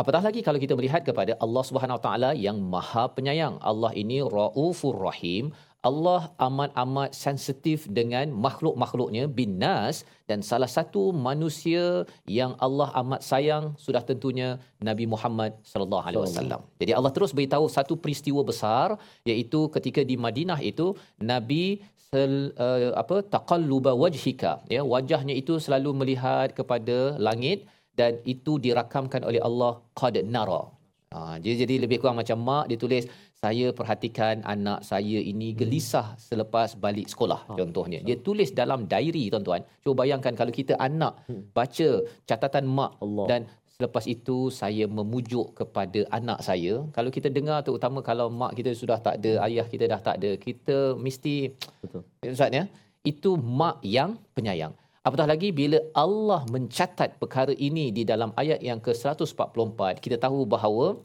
Apatah 0.02 0.22
lagi 0.26 0.42
kalau 0.42 0.60
kita 0.64 0.74
melihat 0.74 1.02
kepada 1.06 1.38
Allah 1.44 1.64
Subhanahu 1.68 1.98
Wa 2.00 2.04
Taala 2.06 2.30
yang 2.34 2.58
Maha 2.74 3.06
Penyayang. 3.16 3.62
Allah 3.62 3.92
ini 3.94 4.18
Raufur 4.36 4.98
Rahim. 4.98 5.54
Allah 5.90 6.30
amat-amat 6.48 7.10
sensitif 7.18 7.90
dengan 7.98 8.30
makhluk-makhluknya 8.46 9.26
binas 9.26 10.06
dan 10.30 10.46
salah 10.50 10.70
satu 10.70 11.10
manusia 11.28 12.06
yang 12.40 12.54
Allah 12.66 12.94
amat 13.02 13.22
sayang 13.30 13.74
sudah 13.86 14.06
tentunya 14.10 14.62
Nabi 14.78 15.10
Muhammad 15.14 15.58
sallallahu 15.72 16.06
alaihi 16.06 16.22
wasallam. 16.22 16.62
Jadi 16.82 16.92
Allah 16.98 17.12
terus 17.16 17.34
beritahu 17.38 17.66
satu 17.78 17.98
peristiwa 18.04 18.42
besar 18.52 18.94
iaitu 19.26 19.74
ketika 19.76 20.06
di 20.06 20.16
Madinah 20.26 20.62
itu 20.72 20.94
Nabi 21.18 21.82
sel, 22.14 22.54
uh, 22.62 22.94
apa 23.02 23.26
taqalluba 23.36 23.98
wajhika 24.04 24.54
ya 24.76 24.86
wajahnya 24.94 25.34
itu 25.42 25.58
selalu 25.66 25.98
melihat 26.02 26.54
kepada 26.60 27.18
langit 27.28 27.66
dan 28.00 28.22
itu 28.34 28.62
dirakamkan 28.66 29.26
oleh 29.30 29.42
Allah 29.50 29.82
qad 29.98 30.16
nara. 30.36 30.64
Ha, 31.12 31.36
jadi, 31.44 31.68
jadi 31.68 31.76
lebih 31.84 31.98
kurang 32.00 32.16
macam 32.22 32.40
mak 32.40 32.66
dia 32.72 32.80
tulis 32.80 33.04
saya 33.42 33.68
perhatikan 33.78 34.46
anak 34.54 34.80
saya 34.86 35.20
ini 35.32 35.48
gelisah 35.60 36.14
selepas 36.30 36.78
balik 36.84 37.10
sekolah 37.14 37.40
Ha, 37.42 37.58
contohnya. 37.60 38.00
Dia 38.08 38.18
tulis 38.28 38.50
dalam 38.60 38.86
diary 38.92 39.24
tuan-tuan. 39.34 39.66
Cuba 39.82 40.06
bayangkan 40.06 40.34
kalau 40.40 40.54
kita 40.54 40.74
anak 40.88 41.14
baca 41.58 41.90
catatan 42.30 42.66
mak 42.78 42.92
Allah. 43.02 43.26
dan 43.32 43.42
selepas 43.76 44.06
itu 44.06 44.54
saya 44.54 44.86
memujuk 44.98 45.58
kepada 45.60 46.06
anak 46.18 46.40
saya. 46.48 46.86
Kalau 46.98 47.10
kita 47.10 47.34
dengar 47.38 47.66
terutama 47.66 48.06
kalau 48.10 48.30
mak 48.30 48.54
kita 48.60 48.78
sudah 48.82 49.02
tak 49.02 49.18
ada, 49.20 49.34
ayah 49.50 49.66
kita 49.74 49.90
dah 49.94 50.02
tak 50.08 50.22
ada, 50.22 50.32
kita 50.38 50.78
mesti 51.06 51.36
Betul. 51.82 52.06
Ustaz 52.22 52.54
ya, 52.54 52.64
itu 53.02 53.34
mak 53.62 53.82
yang 53.82 54.22
penyayang. 54.38 54.78
Apatah 55.02 55.26
lagi 55.26 55.50
bila 55.50 55.82
Allah 55.98 56.46
mencatat 56.54 57.18
perkara 57.18 57.58
ini 57.58 57.90
di 57.90 58.06
dalam 58.06 58.30
ayat 58.38 58.62
yang 58.62 58.78
ke-144, 58.78 59.98
kita 59.98 60.22
tahu 60.22 60.46
bahawa 60.46 61.02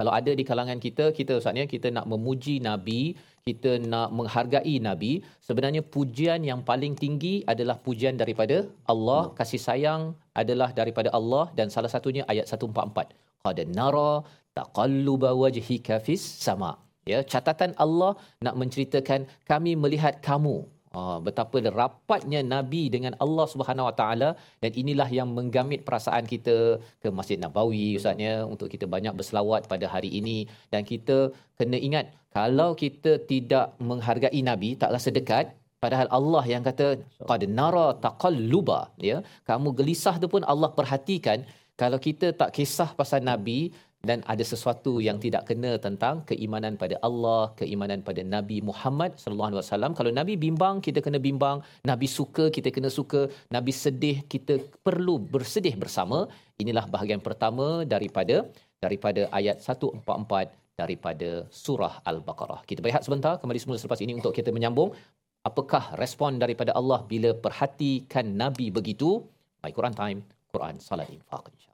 kalau 0.00 0.12
ada 0.18 0.32
di 0.38 0.44
kalangan 0.48 0.78
kita, 0.84 1.04
kita 1.18 1.32
Ustaz 1.40 1.60
ya, 1.60 1.64
kita 1.72 1.88
nak 1.96 2.06
memuji 2.12 2.54
Nabi, 2.68 3.00
kita 3.48 3.70
nak 3.92 4.08
menghargai 4.18 4.74
Nabi, 4.86 5.12
sebenarnya 5.46 5.82
pujian 5.94 6.40
yang 6.50 6.60
paling 6.70 6.94
tinggi 7.02 7.34
adalah 7.52 7.76
pujian 7.86 8.16
daripada 8.22 8.56
Allah, 8.92 9.22
kasih 9.38 9.60
sayang 9.66 10.02
adalah 10.42 10.70
daripada 10.78 11.12
Allah 11.18 11.44
dan 11.58 11.68
salah 11.74 11.92
satunya 11.94 12.24
ayat 12.32 12.48
144. 12.48 13.12
Qad 13.44 13.58
nara 13.76 14.12
taqalluba 14.56 15.36
wajhika 15.42 16.00
fis 16.06 16.24
sama. 16.46 16.72
Ya, 17.12 17.20
catatan 17.32 17.76
Allah 17.84 18.12
nak 18.46 18.56
menceritakan 18.62 19.28
kami 19.52 19.76
melihat 19.84 20.16
kamu 20.28 20.56
Ah, 20.98 21.18
betapa 21.26 21.56
rapatnya 21.80 22.40
Nabi 22.42 22.90
dengan 22.94 23.14
Allah 23.24 23.46
Subhanahu 23.52 23.86
Wa 23.88 23.94
Taala 24.00 24.28
dan 24.62 24.70
inilah 24.82 25.06
yang 25.18 25.28
menggamit 25.36 25.80
perasaan 25.86 26.26
kita 26.32 26.82
ke 27.02 27.08
Masjid 27.18 27.38
Nabawi 27.38 27.94
ustaznya 27.98 28.42
untuk 28.52 28.66
kita 28.72 28.90
banyak 28.94 29.14
berselawat 29.18 29.70
pada 29.72 29.86
hari 29.92 30.10
ini. 30.20 30.38
Dan 30.72 30.82
kita 30.82 31.30
kena 31.54 31.78
ingat 31.78 32.10
kalau 32.34 32.74
kita 32.82 33.22
tidak 33.32 33.78
menghargai 33.78 34.42
Nabi 34.50 34.74
tak 34.82 34.90
rasa 34.96 35.14
dekat 35.18 35.54
padahal 35.78 36.10
Allah 36.18 36.44
yang 36.52 36.62
kata 36.66 36.98
qad 37.30 37.42
nara 37.46 37.94
taqalluba 38.06 38.80
ya. 38.98 39.22
Kamu 39.46 39.70
gelisah 39.78 40.18
tu 40.18 40.26
pun 40.26 40.42
Allah 40.42 40.74
perhatikan. 40.74 41.46
Kalau 41.78 42.02
kita 42.02 42.34
tak 42.40 42.50
kisah 42.58 42.90
pasal 42.98 43.22
Nabi 43.22 43.70
dan 44.08 44.18
ada 44.32 44.44
sesuatu 44.52 44.92
yang 45.06 45.18
tidak 45.24 45.42
kena 45.48 45.72
tentang 45.86 46.24
keimanan 46.28 46.74
pada 46.82 46.96
Allah, 47.08 47.52
keimanan 47.60 48.00
pada 48.08 48.22
Nabi 48.34 48.58
Muhammad 48.68 49.12
sallallahu 49.20 49.48
alaihi 49.50 49.62
wasallam. 49.62 49.92
Kalau 49.98 50.12
Nabi 50.20 50.34
bimbang, 50.44 50.80
kita 50.86 51.00
kena 51.06 51.18
bimbang. 51.28 51.60
Nabi 51.90 52.08
suka, 52.18 52.44
kita 52.56 52.72
kena 52.76 52.88
suka. 52.98 53.28
Nabi 53.56 53.72
sedih, 53.84 54.24
kita 54.34 54.56
perlu 54.86 55.16
bersedih 55.34 55.74
bersama. 55.82 56.18
Inilah 56.62 56.84
bahagian 56.94 57.20
pertama 57.28 57.84
daripada 57.94 58.48
daripada 58.80 59.28
ayat 59.38 59.60
144 59.60 60.60
daripada 60.80 61.30
surah 61.62 61.94
Al-Baqarah. 62.10 62.60
Kita 62.68 62.80
berehat 62.84 63.04
sebentar 63.06 63.36
kembali 63.40 63.60
semula 63.60 63.76
selepas 63.80 64.00
ini 64.04 64.16
untuk 64.18 64.32
kita 64.38 64.48
menyambung 64.56 64.96
apakah 65.44 65.92
respon 66.02 66.40
daripada 66.40 66.72
Allah 66.80 67.04
bila 67.12 67.32
perhatikan 67.46 68.28
Nabi 68.42 68.68
begitu. 68.78 69.20
My 69.60 69.72
Quran 69.76 69.92
Time, 69.92 70.18
Quran 70.52 70.80
Salat 70.80 71.12
Infaq 71.12 71.52
insya 71.52 71.69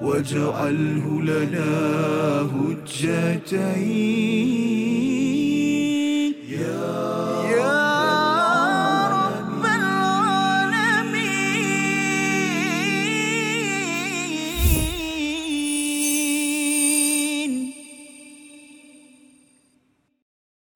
واجعله 0.00 1.22
لنا 1.22 1.70
هجتين. 2.54 4.00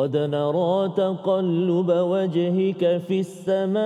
قد 0.04 0.16
نرى 0.16 0.92
تقلب 0.96 1.90
وجهك 1.90 3.00
في 3.08 3.20
السماء 3.20 3.84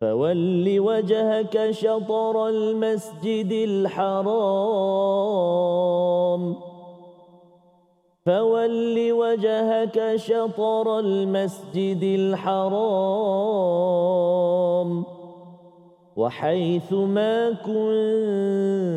فول 0.00 0.80
وجهك 0.80 1.70
شطر 1.70 2.48
المسجد 2.48 3.52
الحرام 3.52 4.36
فول 8.26 9.12
وجهك 9.12 10.16
شطر 10.16 10.98
المسجد 10.98 12.02
الحرام 12.02 13.06
وحيث 16.16 16.92
ما 16.92 17.50
كنتم 17.52 18.92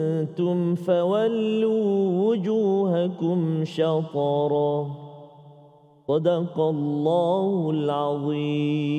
فولوا 0.76 2.28
وجوهكم 2.28 3.66
شطره 3.66 4.88
صدق 6.08 6.60
الله 6.60 7.70
العظيم 7.72 8.90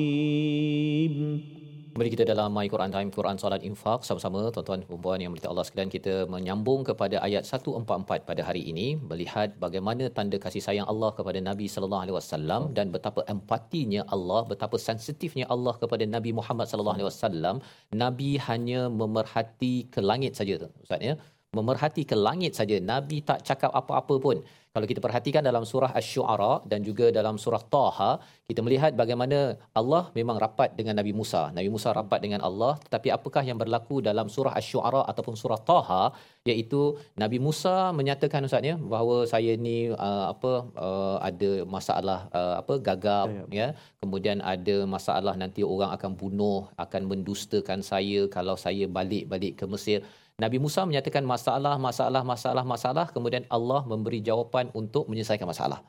Kembali 2.01 2.17
kita 2.17 2.33
dalam 2.33 2.49
My 2.57 2.65
Quran 2.73 2.91
Time, 2.93 3.09
Quran 3.15 3.37
Salat 3.41 3.61
Infak 3.69 3.99
sama-sama 4.07 4.39
tuan-tuan 4.53 4.79
dan 4.81 4.97
puan 5.03 5.19
yang 5.23 5.31
berkata 5.33 5.49
Allah 5.51 5.65
sekalian 5.67 5.91
kita 5.95 6.13
menyambung 6.33 6.81
kepada 6.87 7.15
ayat 7.27 7.43
144 7.45 8.25
pada 8.29 8.41
hari 8.47 8.61
ini 8.71 8.87
melihat 9.09 9.53
bagaimana 9.63 10.09
tanda 10.15 10.37
kasih 10.45 10.63
sayang 10.67 10.87
Allah 10.93 11.09
kepada 11.17 11.39
Nabi 11.49 11.69
sallallahu 11.73 12.03
alaihi 12.05 12.17
wasallam 12.17 12.61
dan 12.77 12.89
betapa 12.95 13.21
empatinya 13.33 14.01
Allah, 14.15 14.41
betapa 14.53 14.81
sensitifnya 14.87 15.45
Allah 15.55 15.73
kepada 15.83 16.03
Nabi 16.15 16.33
Muhammad 16.39 16.65
sallallahu 16.71 16.97
alaihi 16.97 17.09
wasallam. 17.11 17.55
Nabi 18.03 18.31
hanya 18.47 18.81
memerhati 19.01 19.73
ke 19.93 20.01
langit 20.01 20.33
saja 20.41 20.57
Ustaz 20.85 21.05
ya. 21.09 21.15
Memerhati 21.51 22.07
ke 22.09 22.15
langit 22.15 22.55
saja. 22.55 22.79
Nabi 22.79 23.19
tak 23.29 23.39
cakap 23.47 23.71
apa-apa 23.79 24.15
pun. 24.25 24.37
Kalau 24.71 24.87
kita 24.89 25.03
perhatikan 25.05 25.43
dalam 25.43 25.63
surah 25.67 25.91
Asy-Syu'ara 25.99 26.63
dan 26.71 26.79
juga 26.79 27.11
dalam 27.17 27.35
surah 27.43 27.59
Taha, 27.73 28.11
kita 28.47 28.63
melihat 28.63 28.95
bagaimana 29.01 29.59
Allah 29.79 30.03
memang 30.15 30.39
rapat 30.43 30.69
dengan 30.79 30.95
Nabi 30.99 31.11
Musa. 31.11 31.41
Nabi 31.57 31.67
Musa 31.67 31.91
rapat 31.91 32.23
dengan 32.23 32.39
Allah, 32.49 32.79
tetapi 32.85 33.11
apakah 33.17 33.43
yang 33.43 33.59
berlaku 33.59 33.99
dalam 33.99 34.31
surah 34.35 34.55
Asy-Syu'ara 34.55 35.01
ataupun 35.11 35.35
surah 35.41 35.59
Taha 35.71 36.15
iaitu 36.47 36.95
Nabi 37.19 37.43
Musa 37.43 37.91
menyatakan 37.99 38.47
ustaznya 38.47 38.79
bahawa 38.93 39.27
saya 39.33 39.51
ni 39.65 39.91
uh, 39.91 40.25
apa 40.31 40.51
uh, 40.87 41.17
ada 41.19 41.51
masalah 41.67 42.19
uh, 42.31 42.55
apa 42.63 42.79
gagap 42.79 43.27
ya. 43.51 43.75
Kemudian 43.99 44.39
ada 44.39 44.87
masalah 44.95 45.35
nanti 45.35 45.67
orang 45.67 45.91
akan 45.99 46.15
bunuh, 46.15 46.71
akan 46.79 47.11
mendustakan 47.11 47.83
saya 47.83 48.23
kalau 48.31 48.55
saya 48.55 48.87
balik-balik 48.87 49.59
ke 49.59 49.67
Mesir. 49.67 49.99
Nabi 50.43 50.57
Musa 50.63 50.81
menyatakan 50.89 51.23
masalah, 51.33 51.75
masalah, 51.87 52.23
masalah, 52.31 52.63
masalah. 52.73 53.05
Kemudian 53.15 53.43
Allah 53.57 53.81
memberi 53.91 54.19
jawapan 54.29 54.65
untuk 54.81 55.03
menyelesaikan 55.11 55.47
masalah. 55.53 55.79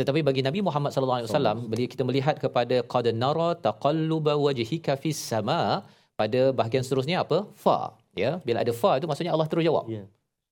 Tetapi 0.00 0.20
bagi 0.28 0.42
Nabi 0.46 0.60
Muhammad 0.68 0.90
sallallahu 0.92 1.18
alaihi 1.22 1.30
wasallam, 1.30 1.58
bila 1.70 1.86
kita 1.94 2.04
melihat 2.08 2.36
kepada 2.44 2.76
qad 2.94 3.06
nara 3.24 3.50
taqalluba 3.66 4.34
wajhika 4.46 4.94
fis 5.02 5.20
sama, 5.32 5.58
pada 6.20 6.40
bahagian 6.58 6.82
seterusnya 6.86 7.16
apa? 7.24 7.38
Fa, 7.62 7.78
ya. 8.22 8.30
Bila 8.46 8.58
ada 8.64 8.72
fa 8.80 8.90
itu 8.98 9.06
maksudnya 9.10 9.32
Allah 9.34 9.48
terus 9.50 9.66
jawab. 9.68 9.86
Ya. 9.96 10.04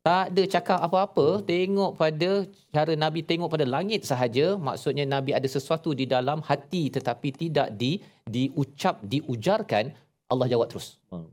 Tak 0.07 0.35
ada 0.35 0.43
cakap 0.55 0.79
apa-apa, 0.87 1.27
tengok 1.47 1.91
pada 1.95 2.31
cara 2.75 2.93
Nabi 2.99 3.21
tengok 3.23 3.51
pada 3.55 3.67
langit 3.75 4.03
sahaja, 4.11 4.47
maksudnya 4.69 5.05
Nabi 5.07 5.31
ada 5.39 5.47
sesuatu 5.47 5.95
di 6.01 6.11
dalam 6.15 6.43
hati 6.49 6.91
tetapi 6.97 7.29
tidak 7.43 7.69
di 7.83 8.03
diucap, 8.27 8.99
diujarkan, 9.07 9.95
Allah 10.33 10.49
jawab 10.53 10.67
terus. 10.73 10.87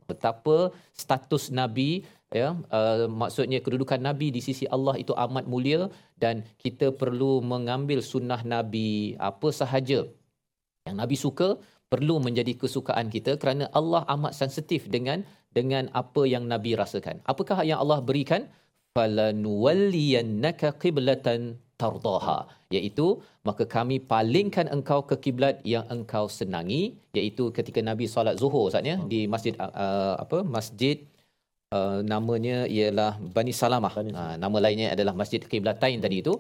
Betapa 0.09 0.57
status 1.03 1.43
nabi 1.59 1.89
ya 2.39 2.53
uh, 2.77 3.09
maksudnya 3.21 3.59
kedudukan 3.65 4.01
nabi 4.07 4.29
di 4.35 4.41
sisi 4.47 4.65
Allah 4.75 4.95
itu 5.01 5.13
amat 5.25 5.45
mulia 5.49 5.89
dan 6.23 6.45
kita 6.63 6.93
perlu 7.01 7.41
mengambil 7.41 7.99
sunnah 8.05 8.41
nabi 8.45 9.17
apa 9.29 9.49
sahaja 9.49 10.05
yang 10.85 10.95
nabi 11.01 11.17
suka 11.17 11.57
perlu 11.89 12.21
menjadi 12.21 12.53
kesukaan 12.61 13.09
kita 13.09 13.33
kerana 13.41 13.65
Allah 13.79 14.05
amat 14.13 14.37
sensitif 14.37 14.85
dengan 14.95 15.25
dengan 15.57 15.89
apa 16.01 16.21
yang 16.29 16.45
nabi 16.45 16.77
rasakan. 16.77 17.25
Apakah 17.25 17.65
yang 17.65 17.81
Allah 17.81 17.99
berikan 18.09 18.45
falanuwalliyannaka 18.95 20.69
qiblatan 20.83 21.41
tardaha 21.81 22.39
iaitu 22.77 23.07
maka 23.47 23.63
kami 23.75 23.97
palingkan 24.11 24.67
engkau 24.75 24.99
ke 25.09 25.15
kiblat 25.23 25.55
yang 25.73 25.85
engkau 25.95 26.25
senangi 26.39 26.81
iaitu 27.19 27.43
ketika 27.57 27.79
Nabi 27.89 28.05
solat 28.15 28.35
Zuhur 28.41 28.63
Ustaz 28.69 28.85
ya 28.91 28.97
di 29.11 29.19
masjid 29.33 29.53
uh, 29.57 30.15
apa 30.23 30.39
masjid 30.55 30.97
uh, 31.77 31.99
namanya 32.13 32.57
ialah 32.77 33.17
Bani 33.35 33.53
Salamah. 33.61 33.91
Bani 33.97 34.11
uh, 34.13 34.35
nama 34.43 34.57
lainnya 34.65 34.87
adalah 34.95 35.13
Masjid 35.21 35.41
Qiblatain 35.41 36.01
tadi 36.05 36.19
itu. 36.25 36.35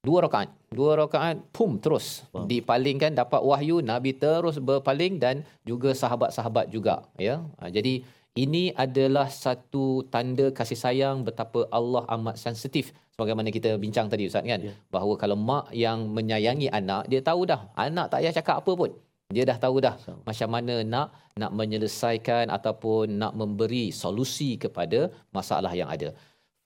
Dua 0.00 0.24
rakaat 0.24 0.48
dua 0.72 0.96
rakaat 0.96 1.36
pum 1.52 1.76
terus 1.76 2.24
Wow. 2.32 2.48
dipalingkan 2.48 3.12
dapat 3.12 3.44
wahyu 3.44 3.84
Nabi 3.84 4.16
terus 4.16 4.56
berpaling 4.56 5.20
dan 5.20 5.44
juga 5.68 5.92
sahabat-sahabat 5.92 6.72
juga 6.72 7.04
ya. 7.20 7.44
Uh, 7.60 7.68
jadi 7.68 8.00
ini 8.38 8.70
adalah 8.84 9.26
satu 9.26 10.06
tanda 10.06 10.54
kasih 10.58 10.78
sayang 10.78 11.26
betapa 11.26 11.66
Allah 11.78 12.06
amat 12.14 12.38
sensitif. 12.38 12.94
Sebagaimana 13.14 13.50
kita 13.56 13.74
bincang 13.82 14.06
tadi 14.06 14.30
ustaz 14.30 14.46
kan? 14.46 14.60
Ya. 14.62 14.74
bahawa 14.94 15.14
kalau 15.22 15.36
mak 15.48 15.66
yang 15.74 16.06
menyayangi 16.16 16.70
anak 16.70 17.10
dia 17.10 17.20
tahu 17.28 17.42
dah. 17.50 17.60
Anak 17.74 18.06
tak 18.12 18.22
payah 18.22 18.34
cakap 18.38 18.56
apa 18.62 18.72
pun. 18.80 18.90
Dia 19.34 19.44
dah 19.50 19.58
tahu 19.64 19.76
dah 19.86 19.94
InsyaAllah. 19.98 20.24
macam 20.28 20.48
mana 20.54 20.74
nak 20.92 21.08
nak 21.42 21.52
menyelesaikan 21.58 22.46
ataupun 22.56 23.18
nak 23.22 23.34
memberi 23.40 23.84
solusi 24.02 24.50
kepada 24.64 25.00
masalah 25.36 25.74
yang 25.80 25.90
ada. 25.96 26.14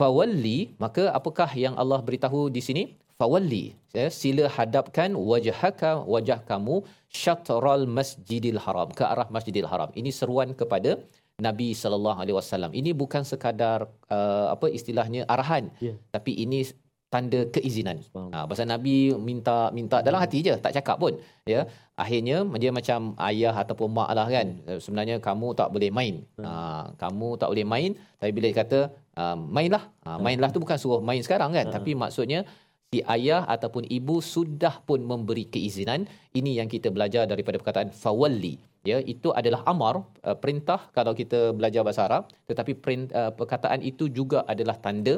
Fawalli 0.01 0.59
maka 0.85 1.05
apakah 1.19 1.51
yang 1.65 1.75
Allah 1.83 2.01
beritahu 2.07 2.53
di 2.57 2.61
sini? 2.69 2.85
Fawalli 3.21 3.65
ya 3.97 4.07
sila 4.21 4.45
hadapkan 4.57 5.11
wajhaka 5.31 5.91
wajah 6.15 6.41
kamu 6.51 6.77
syatral 7.09 7.85
masjidil 7.99 8.61
haram 8.65 8.89
ke 8.99 9.05
arah 9.13 9.29
masjidil 9.37 9.69
haram. 9.73 9.91
Ini 10.01 10.13
seruan 10.21 10.51
kepada 10.61 11.01
Nabi 11.43 11.75
sallallahu 11.75 12.19
alaihi 12.23 12.37
wasallam 12.39 12.71
ini 12.71 12.95
bukan 12.95 13.27
sekadar 13.27 13.91
uh, 14.07 14.55
apa 14.55 14.71
istilahnya 14.71 15.27
arahan 15.27 15.67
Ya. 15.83 15.99
tapi 16.15 16.31
ini 16.39 16.63
tanda 17.11 17.47
keizinan. 17.47 18.03
Ha, 18.11 18.43
pasal 18.43 18.67
Nabi 18.67 19.15
minta 19.15 19.71
minta 19.71 20.03
dalam 20.03 20.19
hati 20.19 20.43
je, 20.43 20.59
tak 20.59 20.75
cakap 20.75 20.99
pun. 20.99 21.15
Ya, 21.47 21.71
akhirnya 21.95 22.43
dia 22.59 22.75
macam 22.75 23.15
ayah 23.31 23.55
ataupun 23.55 23.87
mak 23.95 24.11
lah 24.19 24.27
kan. 24.27 24.59
Eh, 24.67 24.83
Sebenarnya 24.83 25.23
kamu 25.23 25.55
tak 25.55 25.71
boleh 25.71 25.95
main. 25.95 26.27
Ha, 26.43 26.91
kamu 26.99 27.39
tak 27.39 27.55
boleh 27.55 27.63
main. 27.63 27.91
Tapi 28.19 28.31
bila 28.35 28.51
dia 28.51 28.59
kata 28.67 28.79
uh, 29.15 29.39
mainlah, 29.39 29.95
ha, 30.03 30.19
mainlah 30.19 30.51
tu 30.51 30.59
bukan 30.59 30.75
suruh 30.75 30.99
main 30.99 31.23
sekarang 31.23 31.55
kan. 31.55 31.71
Tapi 31.71 31.95
maksudnya 31.95 32.51
si 32.95 33.03
ayah 33.15 33.43
ataupun 33.55 33.85
ibu 33.99 34.17
sudah 34.35 34.75
pun 34.89 35.03
memberi 35.11 35.45
keizinan. 35.55 36.07
Ini 36.39 36.51
yang 36.63 36.69
kita 36.75 36.89
belajar 36.97 37.27
daripada 37.33 37.59
perkataan 37.61 37.91
fawalli. 38.03 38.55
Ya, 38.91 38.99
itu 39.13 39.29
adalah 39.41 39.61
amar, 39.73 39.95
uh, 40.29 40.37
perintah 40.43 40.81
kalau 40.97 41.13
kita 41.21 41.41
belajar 41.59 41.83
bahasa 41.87 42.03
Arab. 42.09 42.25
Tetapi 42.51 42.73
uh, 43.21 43.33
perkataan 43.39 43.81
itu 43.91 44.07
juga 44.19 44.39
adalah 44.53 44.77
tanda 44.87 45.17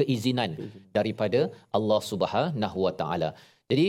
keizinan 0.00 0.50
daripada 0.96 1.40
Allah 1.76 2.00
Subhanahu 2.10 2.78
Wa 2.86 2.92
Taala. 3.00 3.30
Jadi 3.70 3.86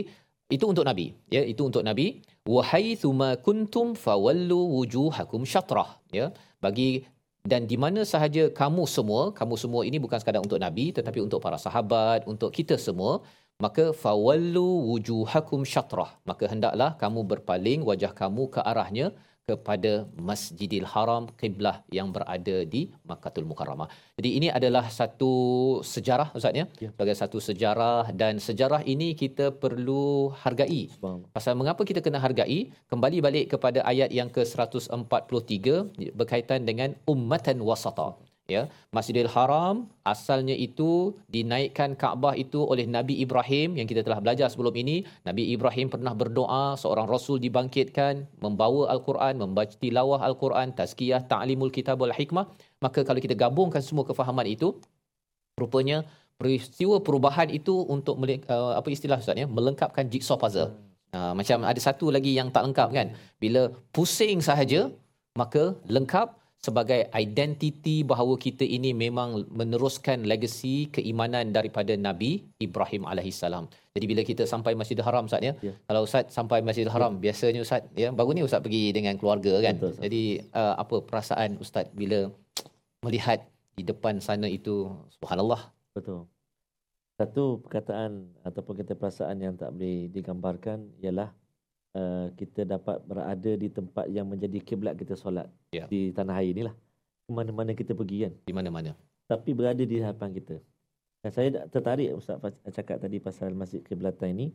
itu 0.56 0.66
untuk 0.72 0.86
nabi 0.90 1.06
ya 1.36 1.42
itu 1.52 1.62
untuk 1.70 1.84
nabi 1.88 2.06
wahai 2.54 2.98
thuma 3.02 3.30
kuntum 3.48 3.88
fawallu 4.06 4.60
wujuhakum 4.78 5.46
syatrah 5.52 5.90
ya 6.10 6.26
bagi 6.66 6.90
dan 7.48 7.68
di 7.68 7.80
mana 7.80 8.04
sahaja 8.04 8.52
kamu 8.52 8.84
semua 8.84 9.32
kamu 9.32 9.56
semua 9.56 9.82
ini 9.88 9.98
bukan 10.00 10.20
sekadar 10.20 10.44
untuk 10.44 10.60
nabi 10.60 10.92
tetapi 10.92 11.20
untuk 11.24 11.40
para 11.40 11.56
sahabat 11.56 12.28
untuk 12.28 12.52
kita 12.52 12.76
semua 12.76 13.24
maka 13.60 13.92
fawallu 13.92 14.88
wujuhakum 14.90 15.68
syatrah. 15.68 16.16
Maka 16.24 16.48
hendaklah 16.48 16.96
kamu 16.96 17.28
berpaling 17.28 17.84
wajah 17.84 18.16
kamu 18.16 18.48
ke 18.48 18.64
arahnya 18.64 19.12
kepada 19.50 19.92
Masjidil 20.30 20.88
Haram 20.94 21.24
kiblah 21.40 21.78
yang 21.98 22.10
berada 22.16 22.58
di 22.74 22.82
Makkahul 23.10 23.48
Mukarramah. 23.52 23.90
Jadi 24.20 24.30
ini 24.38 24.48
adalah 24.60 24.86
satu 25.00 25.32
sejarah 25.94 26.30
Ustaz 26.38 26.54
ya. 26.62 26.66
Ya. 26.84 26.90
Sebagai 26.94 27.16
satu 27.22 27.38
sejarah 27.50 28.14
dan 28.22 28.34
sejarah 28.48 28.82
ini 28.94 29.10
kita 29.22 29.46
perlu 29.64 30.06
hargai. 30.44 30.84
Pasal 31.38 31.54
mengapa 31.60 31.82
kita 31.90 32.04
kena 32.06 32.22
hargai? 32.26 32.60
Kembali 32.92 33.18
balik 33.28 33.46
kepada 33.56 33.80
ayat 33.92 34.10
yang 34.20 34.30
ke-143 34.38 36.14
berkaitan 36.20 36.62
dengan 36.70 36.90
ummatan 37.14 37.58
wasata. 37.70 38.10
Ya, 38.50 38.66
Masjidil 38.90 39.30
Haram 39.30 39.86
asalnya 40.02 40.58
itu 40.58 41.14
dinaikkan 41.30 41.94
Kaabah 41.94 42.34
itu 42.34 42.66
oleh 42.66 42.90
Nabi 42.90 43.22
Ibrahim 43.22 43.78
yang 43.78 43.86
kita 43.86 44.02
telah 44.02 44.18
belajar 44.18 44.50
sebelum 44.50 44.74
ini. 44.74 45.06
Nabi 45.22 45.54
Ibrahim 45.54 45.94
pernah 45.94 46.18
berdoa 46.18 46.74
seorang 46.74 47.06
rasul 47.06 47.38
dibangkitkan, 47.38 48.26
membawa 48.42 48.90
Al-Quran, 48.90 49.38
membaca 49.38 49.78
tilawah 49.78 50.26
Al-Quan, 50.26 50.74
tazkiyah, 50.74 51.30
ta'limul 51.30 51.70
kitab 51.70 52.02
wal 52.02 52.10
hikmah. 52.10 52.50
Maka 52.82 53.06
kalau 53.06 53.22
kita 53.22 53.38
gabungkan 53.38 53.86
semua 53.86 54.02
kefahaman 54.02 54.50
itu, 54.50 54.74
rupanya 55.62 56.02
peristiwa 56.42 56.98
perubahan 57.04 57.54
itu 57.54 57.86
untuk 57.86 58.18
uh, 58.18 58.74
apa 58.74 58.88
istilah 58.90 59.22
Ustaz 59.22 59.38
ya, 59.38 59.46
melengkapkan 59.46 60.10
jigsaw 60.10 60.42
puzzle. 60.42 60.74
Uh, 61.14 61.38
macam 61.38 61.62
ada 61.62 61.78
satu 61.78 62.10
lagi 62.10 62.34
yang 62.34 62.50
tak 62.50 62.66
lengkap 62.66 62.90
kan. 62.90 63.08
Bila 63.38 63.70
pusing 63.94 64.42
sahaja 64.42 64.90
maka 65.38 65.78
lengkap 65.86 66.39
sebagai 66.60 67.08
identiti 67.16 68.04
bahawa 68.04 68.36
kita 68.36 68.68
ini 68.68 68.92
memang 68.92 69.48
meneruskan 69.60 70.28
legasi 70.28 70.92
keimanan 70.96 71.56
daripada 71.56 71.96
Nabi 71.96 72.44
Ibrahim 72.60 73.08
alaihissalam. 73.08 73.72
Jadi 73.96 74.06
bila 74.12 74.22
kita 74.28 74.44
sampai 74.44 74.76
Masjidil 74.76 75.08
Haram 75.08 75.24
Ustaz 75.30 75.40
ya. 75.40 75.54
Ya. 75.64 75.74
Kalau 75.88 76.02
Ustaz 76.04 76.36
sampai 76.36 76.60
Masjidil 76.60 76.92
Haram 76.92 77.16
biasanya 77.24 77.64
Ustaz 77.64 77.88
ya 77.96 78.12
baru 78.12 78.36
ni 78.36 78.44
Ustaz 78.44 78.60
pergi 78.60 78.92
dengan 78.92 79.16
keluarga 79.16 79.56
kan. 79.64 79.76
Betul, 79.80 79.92
Ustaz. 79.96 80.04
Jadi 80.04 80.24
uh, 80.52 80.76
apa 80.84 80.96
perasaan 81.10 81.50
Ustaz 81.64 81.88
bila 81.96 82.20
melihat 83.08 83.40
di 83.80 83.84
depan 83.88 84.20
sana 84.20 84.48
itu 84.52 84.92
subhanallah 85.16 85.72
Betul. 85.96 86.28
Satu 87.20 87.60
perkataan 87.64 88.32
ataupun 88.48 88.80
kita 88.80 88.96
perasaan 88.96 89.44
yang 89.44 89.56
tak 89.60 89.76
boleh 89.76 90.08
digambarkan 90.08 90.88
ialah 91.04 91.36
uh, 91.96 92.28
kita 92.36 92.66
dapat 92.66 93.02
berada 93.06 93.52
di 93.56 93.70
tempat 93.70 94.06
yang 94.10 94.28
menjadi 94.28 94.60
kiblat 94.60 94.98
kita 94.98 95.14
solat 95.16 95.48
Ya. 95.72 95.86
di 95.86 96.10
tanah 96.10 96.42
air 96.42 96.52
inilah. 96.54 96.76
Ke 97.26 97.32
mana-mana 97.32 97.72
kita 97.74 97.94
pergi 97.94 98.26
kan. 98.26 98.34
di 98.46 98.54
mana-mana. 98.54 98.98
Tapi 99.30 99.54
berada 99.54 99.82
di 99.82 99.96
hadapan 100.02 100.34
kita. 100.34 100.58
Dan 101.22 101.30
saya 101.30 101.48
tertarik 101.70 102.16
Ustaz 102.16 102.40
cakap 102.74 102.98
tadi 103.04 103.20
pasal 103.20 103.54
Masjid 103.54 103.84
Kiblatan 103.84 104.34
ini. 104.34 104.48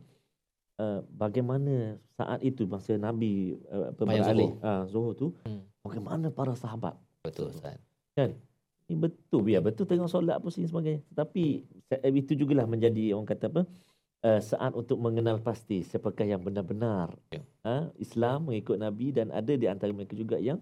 Uh, 0.75 0.99
bagaimana 1.15 1.95
saat 2.19 2.43
itu 2.43 2.67
masa 2.67 2.99
Nabi 2.99 3.55
uh, 3.71 3.95
beralih 3.95 4.59
uh, 4.59 4.83
Zuhur 4.91 5.15
tu 5.15 5.31
Hmm. 5.47 5.63
bagaimana 5.87 6.27
para 6.27 6.51
sahabat 6.51 6.99
Betul 7.23 7.47
Ustaz. 7.55 7.79
Ini 8.19 8.99
betul 9.01 9.47
ya 9.49 9.63
betul 9.63 9.87
tengok 9.87 10.11
solat 10.11 10.37
apa 10.37 10.51
sih 10.51 10.67
sebagainya. 10.67 10.99
Tetapi 11.15 11.43
eh, 11.95 12.11
itu 12.13 12.35
jugalah 12.35 12.67
menjadi 12.69 13.15
orang 13.15 13.25
kata 13.25 13.47
apa 13.49 13.61
uh, 14.25 14.41
saat 14.41 14.73
untuk 14.73 14.97
mengenal 14.97 15.37
pasti 15.37 15.85
siapakah 15.85 16.25
yang 16.25 16.41
benar-benar 16.41 17.13
Ya. 17.29 17.45
uh, 17.61 17.85
Islam 18.01 18.49
mengikut 18.49 18.81
Nabi 18.81 19.13
dan 19.13 19.29
ada 19.29 19.53
di 19.53 19.69
antara 19.69 19.93
mereka 19.93 20.17
juga 20.17 20.41
yang 20.41 20.57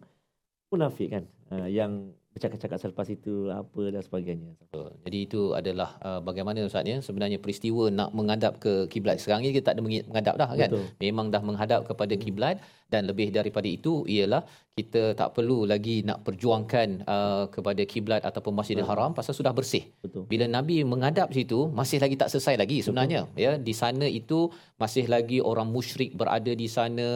munafik 0.68 1.16
kan 1.16 1.24
uh, 1.56 1.70
yang 1.72 2.12
bercakap-cakap 2.34 2.82
selepas 2.82 3.08
itu 3.14 3.54
apa 3.54 3.94
dan 3.94 4.02
sebagainya. 4.02 4.58
Betul. 4.58 4.90
Jadi 5.06 5.18
itu 5.22 5.42
adalah 5.54 6.02
uh, 6.02 6.18
bagaimana 6.18 6.66
Ustaz 6.66 6.82
ya 6.82 6.98
sebenarnya 6.98 7.38
peristiwa 7.38 7.94
nak 7.94 8.10
menghadap 8.10 8.58
ke 8.58 8.90
kiblat. 8.90 9.22
Sekarang 9.22 9.46
ni 9.46 9.54
kita 9.54 9.70
tak 9.70 9.78
ada 9.78 9.86
menghadap 9.86 10.34
dah 10.42 10.50
kan. 10.50 10.70
Betul. 10.74 10.86
Memang 10.98 11.30
dah 11.30 11.46
menghadap 11.46 11.86
kepada 11.86 12.18
kiblat 12.18 12.58
dan 12.94 13.04
lebih 13.10 13.28
daripada 13.38 13.70
itu 13.78 13.94
ialah 14.16 14.42
kita 14.74 15.02
tak 15.20 15.30
perlu 15.38 15.58
lagi 15.72 15.96
nak 16.10 16.20
perjuangkan 16.26 17.06
uh, 17.14 17.44
kepada 17.56 17.82
kiblat 17.92 18.22
ataupun 18.30 18.54
Masjidil 18.58 18.88
Haram 18.90 19.12
pasal 19.18 19.34
sudah 19.40 19.54
bersih. 19.58 19.84
Betul. 20.04 20.24
Bila 20.32 20.46
Nabi 20.56 20.78
menghadap 20.92 21.30
situ 21.38 21.60
masih 21.80 21.98
lagi 22.04 22.16
tak 22.22 22.30
selesai 22.34 22.56
lagi 22.62 22.78
sebenarnya 22.86 23.22
ya 23.46 23.52
di 23.68 23.74
sana 23.82 24.06
itu 24.20 24.40
masih 24.84 25.06
lagi 25.14 25.38
orang 25.52 25.70
musyrik 25.76 26.12
berada 26.20 26.52
di 26.62 26.68
sana 26.78 27.08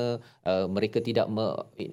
uh, 0.52 0.66
mereka 0.76 1.02
tidak 1.08 1.28
me, 1.36 1.46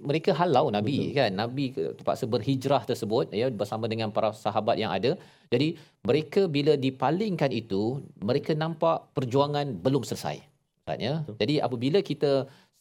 mereka 0.09 0.31
halau 0.41 0.67
Nabi 0.77 0.99
Betul. 1.01 1.17
kan 1.19 1.31
Nabi 1.43 1.65
terpaksa 2.01 2.25
berhijrah 2.35 2.83
tersebut 2.91 3.33
ya 3.41 3.49
bersama 3.63 3.89
dengan 3.93 4.11
para 4.17 4.31
sahabat 4.45 4.77
yang 4.83 4.93
ada 4.99 5.13
jadi 5.53 5.69
mereka 6.09 6.45
bila 6.57 6.75
dipalingkan 6.87 7.51
itu 7.63 7.83
mereka 8.31 8.53
nampak 8.65 9.09
perjuangan 9.17 9.67
belum 9.87 10.05
selesai 10.11 10.37
Betul. 11.25 11.37
jadi 11.41 11.55
apabila 11.67 11.99
kita 12.11 12.33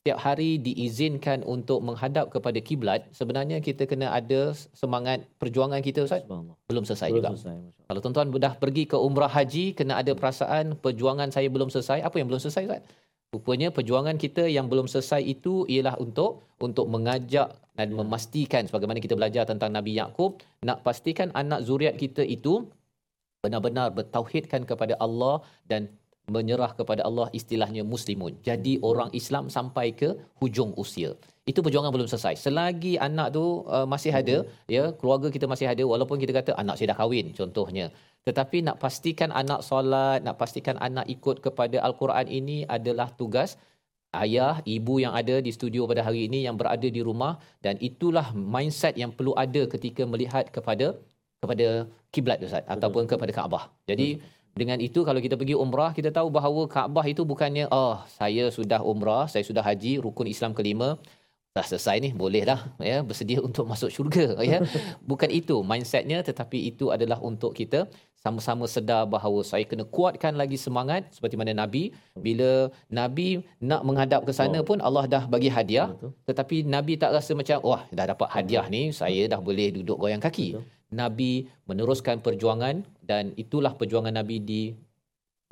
setiap 0.03 0.19
hari 0.19 0.59
diizinkan 0.59 1.47
untuk 1.47 1.79
menghadap 1.79 2.27
kepada 2.27 2.59
kiblat 2.59 3.07
sebenarnya 3.15 3.63
kita 3.63 3.87
kena 3.87 4.11
ada 4.11 4.51
semangat 4.75 5.23
perjuangan 5.39 5.79
kita 5.79 6.03
Ustaz 6.03 6.27
belum 6.67 6.83
selesai 6.83 7.07
Belum 7.07 7.23
juga 7.23 7.39
selesai, 7.39 7.55
kalau 7.87 7.99
tuan-tuan 8.03 8.27
dah 8.35 8.51
pergi 8.59 8.83
ke 8.83 8.99
umrah 8.99 9.31
haji, 9.31 9.71
kena 9.71 9.95
ada 10.03 10.11
perasaan 10.11 10.75
perjuangan 10.75 11.31
saya 11.31 11.47
belum 11.47 11.71
selesai. 11.71 12.03
Apa 12.03 12.19
yang 12.19 12.27
belum 12.27 12.43
selesai 12.43 12.67
Ustaz? 12.67 12.83
Rupanya 13.31 13.71
perjuangan 13.71 14.19
kita 14.19 14.43
yang 14.51 14.67
belum 14.67 14.91
selesai 14.91 15.23
itu 15.23 15.63
ialah 15.71 15.95
untuk 16.03 16.43
untuk 16.59 16.91
mengajak 16.91 17.55
dan 17.79 17.87
Ya. 17.87 17.95
memastikan 17.95 18.67
sebagaimana 18.67 18.99
kita 18.99 19.15
belajar 19.15 19.47
tentang 19.47 19.71
Nabi 19.71 19.95
Yakub, 19.95 20.43
nak 20.67 20.83
pastikan 20.83 21.31
anak 21.31 21.63
zuriat 21.63 21.95
kita 21.95 22.27
itu 22.27 22.67
benar-benar 23.39 23.95
bertauhidkan 23.95 24.67
kepada 24.67 24.99
Allah 24.99 25.39
dan 25.63 25.87
menyerah 26.35 26.71
kepada 26.79 27.01
Allah 27.09 27.27
istilahnya 27.39 27.83
muslimun. 27.93 28.39
Jadi 28.47 28.79
orang 28.89 29.09
Islam 29.19 29.51
sampai 29.51 29.91
ke 29.91 30.09
hujung 30.39 30.71
usia. 30.83 31.11
Itu 31.43 31.59
perjuangan 31.65 31.91
belum 31.91 32.07
selesai. 32.07 32.35
Selagi 32.45 32.95
anak 33.07 33.35
tu 33.35 33.43
uh, 33.67 33.83
masih 33.93 34.15
ada, 34.15 34.35
ya, 34.75 34.83
keluarga 34.99 35.27
kita 35.27 35.45
masih 35.53 35.67
ada 35.67 35.83
walaupun 35.83 36.15
kita 36.21 36.31
kata 36.39 36.51
anak 36.55 36.79
saya 36.79 36.95
dah 36.95 36.99
kahwin 37.03 37.35
contohnya. 37.35 37.87
tetapi 38.27 38.57
nak 38.65 38.77
pastikan 38.83 39.29
anak 39.41 39.61
solat 39.67 40.19
nak 40.25 40.35
pastikan 40.41 40.79
anak 40.87 41.05
ikut 41.15 41.43
kepada 41.45 41.77
al-Quran 41.87 42.27
ini 42.39 42.57
adalah 42.75 43.07
tugas 43.19 43.59
ayah 44.23 44.55
ibu 44.75 44.95
yang 45.03 45.13
ada 45.21 45.35
di 45.45 45.51
studio 45.57 45.83
pada 45.91 46.01
hari 46.07 46.21
ini 46.27 46.39
yang 46.47 46.55
berada 46.61 46.87
di 46.97 47.01
rumah 47.07 47.33
dan 47.65 47.75
itulah 47.89 48.27
mindset 48.55 48.95
yang 49.01 49.11
perlu 49.17 49.33
ada 49.43 49.61
ketika 49.73 50.05
melihat 50.13 50.47
kepada 50.55 50.87
kepada 51.43 51.67
kiblat 52.15 52.39
Ustaz 52.47 52.63
ataupun 52.75 53.03
kepada 53.11 53.31
Kaabah. 53.37 53.63
Jadi 53.89 54.23
dengan 54.53 54.77
itu 54.77 55.01
kalau 55.01 55.17
kita 55.17 55.33
pergi 55.33 55.57
umrah 55.57 55.91
kita 55.97 56.13
tahu 56.13 56.29
bahawa 56.29 56.69
Kaabah 56.69 57.05
itu 57.09 57.25
bukannya 57.25 57.65
oh 57.73 58.05
saya 58.05 58.53
sudah 58.53 58.85
umrah, 58.85 59.25
saya 59.25 59.41
sudah 59.41 59.65
haji 59.65 59.97
rukun 59.97 60.29
Islam 60.29 60.53
kelima 60.53 61.01
dah 61.53 61.61
selesai 61.61 62.01
ni 62.01 62.09
boleh 62.17 62.41
dah 62.49 62.59
ya. 62.81 63.05
Bersedia 63.05 63.37
untuk 63.37 63.69
masuk 63.69 63.93
syurga 63.93 64.33
ya. 64.41 64.65
Bukan 65.09 65.29
itu 65.29 65.61
mindsetnya 65.61 66.25
tetapi 66.25 66.57
itu 66.73 66.89
adalah 66.89 67.21
untuk 67.21 67.53
kita 67.53 67.85
sama-sama 68.17 68.65
sedar 68.65 69.05
bahawa 69.05 69.45
saya 69.45 69.61
kena 69.67 69.85
kuatkan 69.85 70.33
lagi 70.33 70.57
semangat 70.57 71.13
seperti 71.13 71.37
mana 71.37 71.53
nabi. 71.53 71.93
Bila 72.17 72.73
nabi 72.89 73.45
nak 73.61 73.85
menghadap 73.85 74.25
ke 74.25 74.33
sana 74.33 74.65
pun 74.65 74.81
Allah 74.81 75.05
dah 75.05 75.23
bagi 75.29 75.53
hadiah. 75.53 75.93
Tetapi 76.25 76.65
nabi 76.65 76.97
tak 76.97 77.13
rasa 77.13 77.37
macam 77.37 77.61
wah 77.61 77.85
dah 77.93 78.05
dapat 78.09 78.33
hadiah 78.33 78.65
ni 78.65 78.89
saya 78.89 79.29
dah 79.29 79.37
boleh 79.37 79.69
duduk 79.77 80.01
goyang 80.01 80.23
kaki. 80.25 80.57
Nabi 80.89 81.45
meneruskan 81.69 82.17
perjuangan 82.25 82.81
dan 83.05 83.33
itulah 83.37 83.77
perjuangan 83.77 84.13
nabi 84.17 84.41
di 84.41 84.61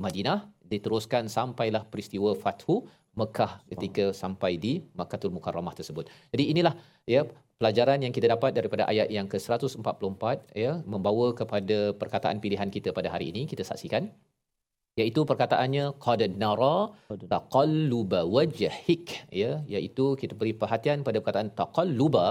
Madinah. 0.02 0.50
Diteruskan 0.66 1.28
sampailah 1.28 1.84
peristiwa 1.84 2.32
Fathu 2.32 2.88
Mekah 3.20 3.52
ketika 3.70 4.04
sampai 4.16 4.52
di 4.64 4.72
Makkahul 4.98 5.34
Mukarramah 5.36 5.74
tersebut. 5.78 6.08
Jadi 6.32 6.44
inilah 6.52 6.74
ya 7.14 7.22
pelajaran 7.60 8.00
yang 8.04 8.12
kita 8.16 8.26
dapat 8.34 8.56
daripada 8.58 8.88
ayat 8.92 9.08
yang 9.16 9.26
ke-144 9.32 10.22
ya 10.64 10.72
membawa 10.92 11.26
kepada 11.40 11.78
perkataan 12.00 12.40
pilihan 12.44 12.72
kita 12.76 12.88
pada 12.98 13.12
hari 13.14 13.28
ini 13.32 13.44
kita 13.52 13.64
saksikan. 13.70 14.08
Iaitu 15.00 15.20
perkataannya 15.28 15.84
qad 16.04 16.20
nara 16.40 16.76
taqalluba 17.34 18.20
wajhik 18.34 19.04
ya 19.42 19.52
iaitu 19.74 20.04
kita 20.20 20.36
beri 20.40 20.52
perhatian 20.62 21.00
pada 21.06 21.16
perkataan 21.20 21.48
taqalluba 21.60 22.26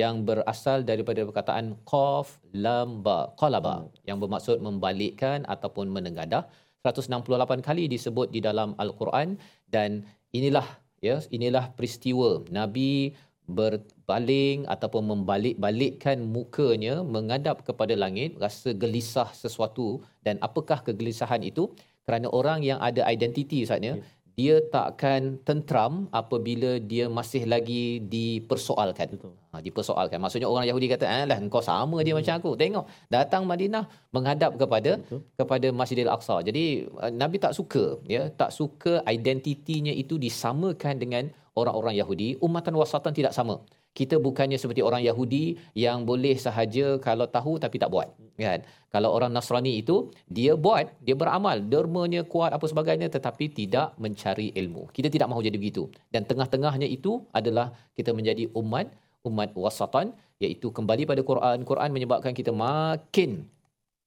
yang 0.00 0.24
berasal 0.28 0.80
daripada 0.90 1.20
perkataan 1.28 1.66
qaf 1.90 2.40
lam 2.66 3.04
ba 3.06 3.18
qalaba 3.40 3.76
yang 4.08 4.20
bermaksud 4.22 4.60
membalikkan 4.68 5.44
ataupun 5.54 5.92
menengadah. 5.96 6.44
168 6.86 7.66
kali 7.68 7.84
disebut 7.90 8.30
di 8.34 8.40
dalam 8.48 8.78
al-Quran 8.84 9.28
dan 9.74 10.06
inilah 10.32 10.66
ya 11.04 11.20
inilah 11.30 11.74
peristiwa. 11.76 12.42
Nabi 12.50 13.14
berbaling 13.46 14.66
ataupun 14.66 15.06
membalik-balikkan 15.06 16.18
mukanya 16.26 17.06
menghadap 17.06 17.62
kepada 17.62 17.94
langit 17.94 18.34
rasa 18.42 18.74
gelisah 18.74 19.30
sesuatu. 19.30 20.02
Dan 20.26 20.42
apakah 20.42 20.82
kegelisahan 20.82 21.46
itu? 21.46 21.70
Kerana 22.06 22.30
orang 22.30 22.62
yang 22.62 22.78
ada 22.78 23.02
identiti 23.06 23.66
saatnya 23.66 23.98
ya. 23.98 24.02
Dia 24.36 24.60
takkan 24.74 25.40
tentram 25.48 25.92
apabila 26.20 26.76
dia 26.76 27.08
masih 27.08 27.48
lagi 27.52 28.04
dipersoalkan 28.14 29.16
Betul. 29.16 29.32
Ha, 29.52 29.64
dipersoalkan 29.64 30.20
maksudnya 30.20 30.48
orang 30.52 30.68
Yahudi 30.68 30.92
kata 30.92 31.08
alah 31.08 31.40
engkau 31.40 31.64
sama 31.64 32.04
dia 32.04 32.12
hmm. 32.12 32.20
macam 32.20 32.34
aku 32.40 32.50
tengok 32.60 32.84
datang 33.08 33.48
Madinah 33.48 33.84
menghadap 34.12 34.60
kepada 34.60 35.00
Betul. 35.00 35.24
kepada 35.40 35.66
Masjidil 35.72 36.12
Aqsa 36.12 36.36
jadi 36.44 36.84
uh, 37.00 37.12
nabi 37.22 37.40
tak 37.40 37.56
suka 37.56 37.96
ya 38.04 38.28
tak 38.40 38.52
suka 38.52 39.00
identitinya 39.08 39.92
itu 40.02 40.20
disamakan 40.20 41.00
dengan 41.00 41.24
orang-orang 41.56 41.96
Yahudi 41.96 42.36
umatan 42.44 42.76
wasatan 42.76 43.16
tidak 43.16 43.32
sama 43.32 43.64
kita 43.98 44.16
bukannya 44.26 44.58
seperti 44.62 44.84
orang 44.88 45.02
Yahudi 45.08 45.44
yang 45.84 46.04
boleh 46.10 46.36
sahaja 46.46 46.86
kalau 47.06 47.26
tahu 47.36 47.52
tapi 47.64 47.76
tak 47.82 47.90
buat 47.94 48.08
kan? 48.36 48.60
Kalau 48.92 49.08
orang 49.16 49.32
Nasrani 49.36 49.72
itu 49.80 49.96
dia 50.36 50.52
buat 50.66 50.86
dia 51.06 51.16
beramal 51.22 51.56
dermanya 51.72 52.22
kuat 52.32 52.52
apa 52.56 52.66
sebagainya 52.72 53.08
tetapi 53.16 53.44
tidak 53.60 53.96
mencari 54.04 54.52
ilmu. 54.60 54.82
Kita 54.96 55.08
tidak 55.14 55.28
mahu 55.32 55.40
jadi 55.48 55.56
begitu. 55.62 55.88
Dan 56.12 56.28
tengah-tengahnya 56.30 56.88
itu 56.96 57.24
adalah 57.40 57.72
kita 57.98 58.12
menjadi 58.18 58.44
umat 58.60 58.86
umat 59.28 59.50
wasatan 59.64 60.12
iaitu 60.44 60.68
kembali 60.76 61.02
pada 61.10 61.22
Quran. 61.30 61.58
Quran 61.70 61.90
menyebabkan 61.96 62.32
kita 62.40 62.52
makin 62.52 63.30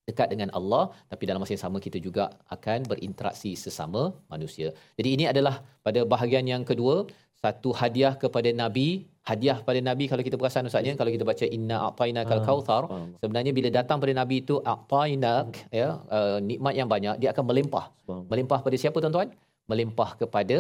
dekat 0.09 0.27
dengan 0.33 0.49
Allah 0.57 0.83
tapi 1.11 1.23
dalam 1.29 1.41
masa 1.41 1.53
yang 1.53 1.65
sama 1.65 1.77
kita 1.85 1.97
juga 2.07 2.33
akan 2.55 2.85
berinteraksi 2.91 3.51
sesama 3.63 4.03
manusia. 4.33 4.69
Jadi 4.97 5.09
ini 5.17 5.25
adalah 5.33 5.55
pada 5.85 6.01
bahagian 6.13 6.45
yang 6.53 6.63
kedua 6.69 6.95
satu 7.43 7.69
hadiah 7.81 8.13
kepada 8.23 8.49
nabi 8.61 8.87
hadiah 9.29 9.57
pada 9.67 9.79
nabi 9.89 10.05
kalau 10.11 10.23
kita 10.27 10.35
perasan 10.41 10.69
ustaznya 10.69 10.93
kalau 10.99 11.11
kita 11.15 11.25
baca 11.31 11.45
inna 11.57 11.77
a'taina 11.87 12.21
kal 12.29 12.39
ah, 12.41 12.45
kautsar 12.47 12.83
sebenarnya 13.21 13.51
bila 13.57 13.69
datang 13.79 13.97
pada 14.03 14.13
nabi 14.21 14.35
itu 14.43 14.57
a'tainak 14.73 15.47
ya 15.79 15.87
uh, 16.17 16.37
nikmat 16.49 16.73
yang 16.79 16.89
banyak 16.93 17.15
dia 17.21 17.29
akan 17.33 17.45
melimpah. 17.49 17.85
Melimpah 18.31 18.59
pada 18.65 18.77
siapa 18.83 18.97
tuan-tuan? 19.03 19.29
Melimpah 19.71 20.09
kepada 20.21 20.57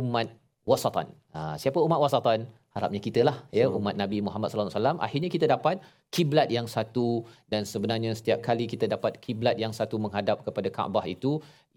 umat 0.00 0.28
wasatan. 0.70 1.06
Ha, 1.34 1.56
siapa 1.62 1.78
umat 1.88 2.00
wasatan? 2.04 2.48
Harapnya 2.76 3.00
kita 3.06 3.20
lah 3.28 3.36
ya 3.58 3.66
umat 3.78 3.94
Nabi 4.00 4.18
Muhammad 4.26 4.48
sallallahu 4.48 4.70
alaihi 4.70 4.80
wasallam. 4.80 4.98
Akhirnya 5.06 5.30
kita 5.34 5.46
dapat 5.54 5.76
kiblat 6.14 6.48
yang 6.56 6.66
satu 6.74 7.08
dan 7.52 7.62
sebenarnya 7.72 8.12
setiap 8.18 8.38
kali 8.48 8.64
kita 8.72 8.86
dapat 8.94 9.18
kiblat 9.24 9.56
yang 9.62 9.72
satu 9.78 9.96
menghadap 10.04 10.44
kepada 10.46 10.68
Kaabah 10.76 11.04
itu 11.14 11.32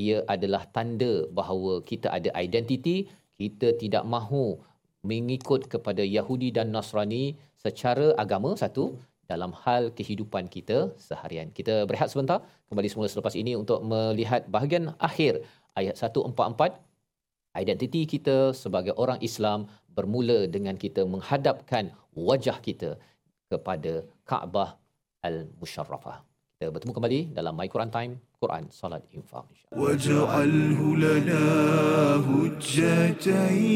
ia 0.05 0.17
adalah 0.35 0.63
tanda 0.75 1.13
bahawa 1.39 1.73
kita 1.91 2.07
ada 2.17 2.29
identiti 2.45 2.97
kita 3.41 3.67
tidak 3.81 4.03
mahu 4.05 4.45
mengikut 5.01 5.65
kepada 5.73 6.03
Yahudi 6.05 6.49
dan 6.53 6.69
Nasrani 6.75 7.37
secara 7.57 8.13
agama 8.23 8.53
satu 8.53 8.97
dalam 9.31 9.51
hal 9.63 9.83
kehidupan 9.97 10.51
kita 10.55 10.91
seharian. 10.99 11.49
Kita 11.57 11.87
berehat 11.89 12.09
sebentar 12.13 12.39
kembali 12.69 12.87
semula 12.91 13.07
selepas 13.07 13.35
ini 13.41 13.55
untuk 13.55 13.79
melihat 13.91 14.43
bahagian 14.51 14.91
akhir 14.99 15.33
ayat 15.79 15.95
144 15.95 16.91
identiti 17.63 18.01
kita 18.07 18.37
sebagai 18.55 18.93
orang 18.95 19.19
Islam 19.19 19.67
bermula 19.91 20.47
dengan 20.47 20.75
kita 20.79 21.03
menghadapkan 21.03 21.91
wajah 22.15 22.57
kita 22.63 22.95
kepada 23.51 24.07
Kaabah 24.23 24.79
Al-Musharrafah. 25.27 26.23
Kita 26.55 26.71
bertemu 26.71 26.93
kembali 26.95 27.19
dalam 27.35 27.53
My 27.57 27.67
Quran 27.67 27.91
Time, 27.91 28.13
Quran 28.39 28.69
Salat 28.71 29.03
Infaq. 29.17 29.49
Waj'alhu 29.75 30.95
lana 31.03 31.43
hujjatain. 32.23 33.71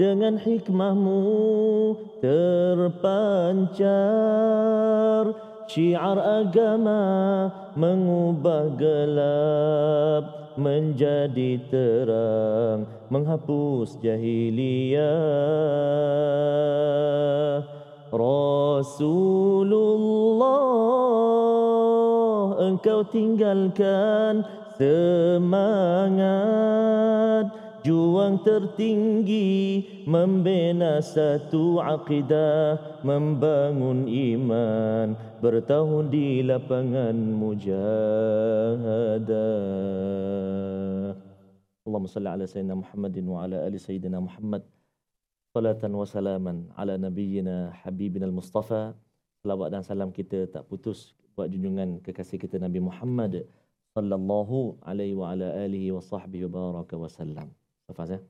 Dengan 0.00 0.40
hikmahmu 0.40 1.20
terpancar. 2.24 3.84
Syiar 5.68 6.18
agama 6.18 6.98
mengubah 7.76 8.74
gelap 8.80 10.39
menjadi 10.58 11.58
terang 11.70 12.86
menghapus 13.10 13.98
jahiliyah. 14.02 15.02
Rasulullah 18.10 18.90
engkau 22.58 23.06
tinggalkan 23.06 24.42
semangat 24.74 25.80
juang 27.84 28.44
tertinggi 28.44 29.82
membina 30.04 31.00
satu 31.00 31.80
akidah 31.80 33.00
membangun 33.04 34.04
iman 34.08 35.16
bertahun 35.40 36.12
di 36.12 36.44
lapangan 36.44 37.16
mujahadah. 37.16 37.80
Allahumma 41.88 42.12
salli 42.12 42.28
ala 42.28 42.44
sayyidina 42.44 42.76
Muhammadin 42.76 43.24
wa 43.26 43.38
ala 43.48 43.64
ali 43.64 43.80
sayyidina 43.80 44.20
Muhammad. 44.20 44.62
Salatan 45.50 45.90
wa 45.96 46.06
salaman 46.06 46.70
ala 46.78 46.94
nabiyyina 46.94 47.74
habibina 47.82 48.30
al-mustafa. 48.30 48.94
Selawat 49.42 49.72
dan 49.72 49.82
salam 49.82 50.12
kita 50.12 50.46
tak 50.52 50.68
putus 50.68 51.16
buat 51.34 51.48
junjungan 51.48 52.04
kekasih 52.04 52.36
kita 52.36 52.60
Nabi 52.60 52.78
Muhammad 52.84 53.48
sallallahu 53.96 54.78
alaihi 54.84 55.16
wa 55.16 55.32
ala 55.32 55.50
alihi 55.64 55.90
wa 55.90 56.04
sahbihi 56.04 56.46
wa 56.46 56.52
baraka 56.76 56.94
wa 56.94 57.08
sallam. 57.10 57.48
Safaz 57.90 58.14
ya. 58.14 58.20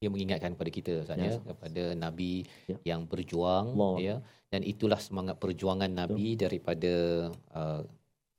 Dia 0.00 0.08
mengingatkan 0.12 0.52
kepada 0.56 0.70
kita 0.78 0.94
saja 1.08 1.28
ya, 1.32 1.36
kepada 1.40 1.82
nabi 1.96 2.44
ya. 2.68 2.76
yang 2.92 3.04
berjuang 3.12 3.72
Allah. 3.72 3.94
ya 4.08 4.16
dan 4.54 4.62
itulah 4.72 5.00
semangat 5.06 5.36
perjuangan 5.42 5.90
nabi 6.00 6.26
Betul. 6.34 6.40
daripada 6.46 6.92
uh, 7.60 7.82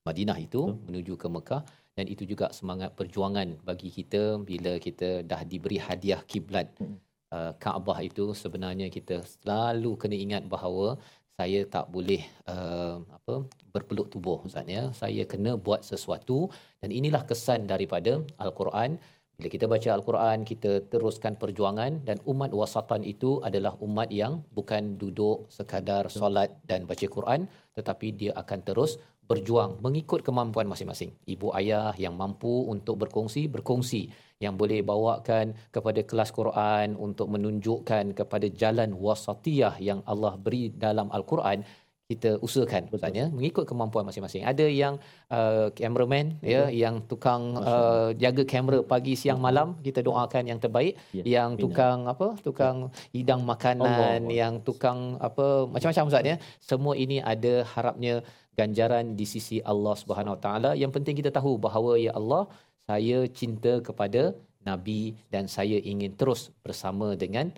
Madinah 0.08 0.38
itu 0.40 0.62
Betul. 0.72 0.84
menuju 0.88 1.14
ke 1.22 1.28
Mekah 1.36 1.62
dan 1.98 2.06
itu 2.14 2.24
juga 2.32 2.48
semangat 2.60 2.92
perjuangan 3.00 3.50
bagi 3.68 3.90
kita 3.98 4.22
bila 4.50 4.74
kita 4.86 5.10
dah 5.32 5.42
diberi 5.52 5.78
hadiah 5.88 6.22
kiblat 6.32 6.68
hmm. 6.80 6.96
uh, 7.36 7.52
Kaabah 7.64 8.00
itu 8.10 8.26
sebenarnya 8.44 8.88
kita 8.98 9.18
selalu 9.34 9.92
kena 10.02 10.16
ingat 10.26 10.44
bahawa 10.56 10.88
saya 11.36 11.68
tak 11.76 11.92
boleh 11.96 12.24
uh, 12.48 12.96
apa 13.18 13.36
berpeluk 13.76 14.08
tubuh 14.14 14.40
ustaz 14.48 14.68
ya 14.76 14.84
saya 15.02 15.24
kena 15.32 15.52
buat 15.66 15.84
sesuatu 15.92 16.38
dan 16.80 16.96
inilah 17.00 17.24
kesan 17.30 17.68
daripada 17.72 18.24
al-Quran 18.40 18.96
bila 19.36 19.48
kita 19.52 19.68
baca 19.68 19.90
al-Quran 19.92 20.48
kita 20.48 20.88
teruskan 20.88 21.36
perjuangan 21.36 22.08
dan 22.08 22.24
umat 22.24 22.56
wasatan 22.56 23.04
itu 23.04 23.44
adalah 23.44 23.76
umat 23.84 24.08
yang 24.08 24.48
bukan 24.56 24.96
duduk 24.96 25.52
sekadar 25.52 26.08
solat 26.08 26.56
dan 26.64 26.88
baca 26.88 27.04
Quran 27.04 27.52
tetapi 27.76 28.08
dia 28.16 28.32
akan 28.32 28.60
terus 28.64 28.96
berjuang 29.26 29.82
mengikut 29.82 30.22
kemampuan 30.22 30.70
masing-masing. 30.70 31.10
Ibu 31.26 31.50
ayah 31.58 31.92
yang 31.98 32.14
mampu 32.14 32.70
untuk 32.70 33.02
berkongsi, 33.02 33.50
berkongsi. 33.50 34.14
Yang 34.36 34.54
boleh 34.60 34.80
bawakan 34.84 35.56
kepada 35.72 36.04
kelas 36.04 36.30
Quran 36.36 37.00
untuk 37.00 37.32
menunjukkan 37.32 38.12
kepada 38.14 38.48
jalan 38.52 38.92
wasatiyah 38.92 39.80
yang 39.80 40.04
Allah 40.04 40.36
beri 40.36 40.76
dalam 40.76 41.08
Al-Quran, 41.08 41.64
kita 42.06 42.38
usahakan 42.46 42.86
ya, 43.18 43.26
mengikut 43.34 43.66
kemampuan 43.66 44.06
masing-masing. 44.06 44.46
Ada 44.46 44.66
yang 44.70 45.02
uh, 45.34 45.74
cameraman 45.74 46.38
ya 46.46 46.70
yang 46.70 47.02
tukang 47.10 47.58
uh, 47.58 48.14
jaga 48.14 48.46
kamera 48.46 48.80
pagi 48.86 49.18
siang 49.18 49.42
malam 49.42 49.74
kita 49.82 50.06
doakan 50.06 50.46
yang 50.46 50.60
terbaik. 50.62 50.94
Ya, 51.18 51.24
yang 51.26 51.58
bina. 51.58 51.64
tukang 51.66 52.00
apa 52.14 52.28
tukang 52.46 52.78
hidang 53.10 53.42
makanan 53.42 54.22
Allah. 54.22 54.34
yang 54.42 54.62
tukang 54.62 55.18
apa 55.18 55.66
macam-macam 55.66 56.06
Ustaz 56.14 56.30
ya. 56.32 56.38
Semua 56.62 56.94
ini 56.94 57.18
ada 57.34 57.66
harapnya 57.74 58.22
ganjaran 58.54 59.18
di 59.20 59.26
sisi 59.26 59.58
Allah 59.66 59.98
Subhanahu 59.98 60.38
Wa 60.38 60.42
Taala. 60.46 60.72
Yang 60.78 60.92
penting 61.02 61.16
kita 61.22 61.34
tahu 61.34 61.58
bahawa 61.58 61.98
ya 61.98 62.14
Allah 62.14 62.46
saya 62.86 63.26
cinta 63.40 63.82
kepada 63.82 64.38
nabi 64.62 65.18
dan 65.34 65.50
saya 65.50 65.82
ingin 65.82 66.14
terus 66.14 66.54
bersama 66.62 67.18
dengan 67.18 67.50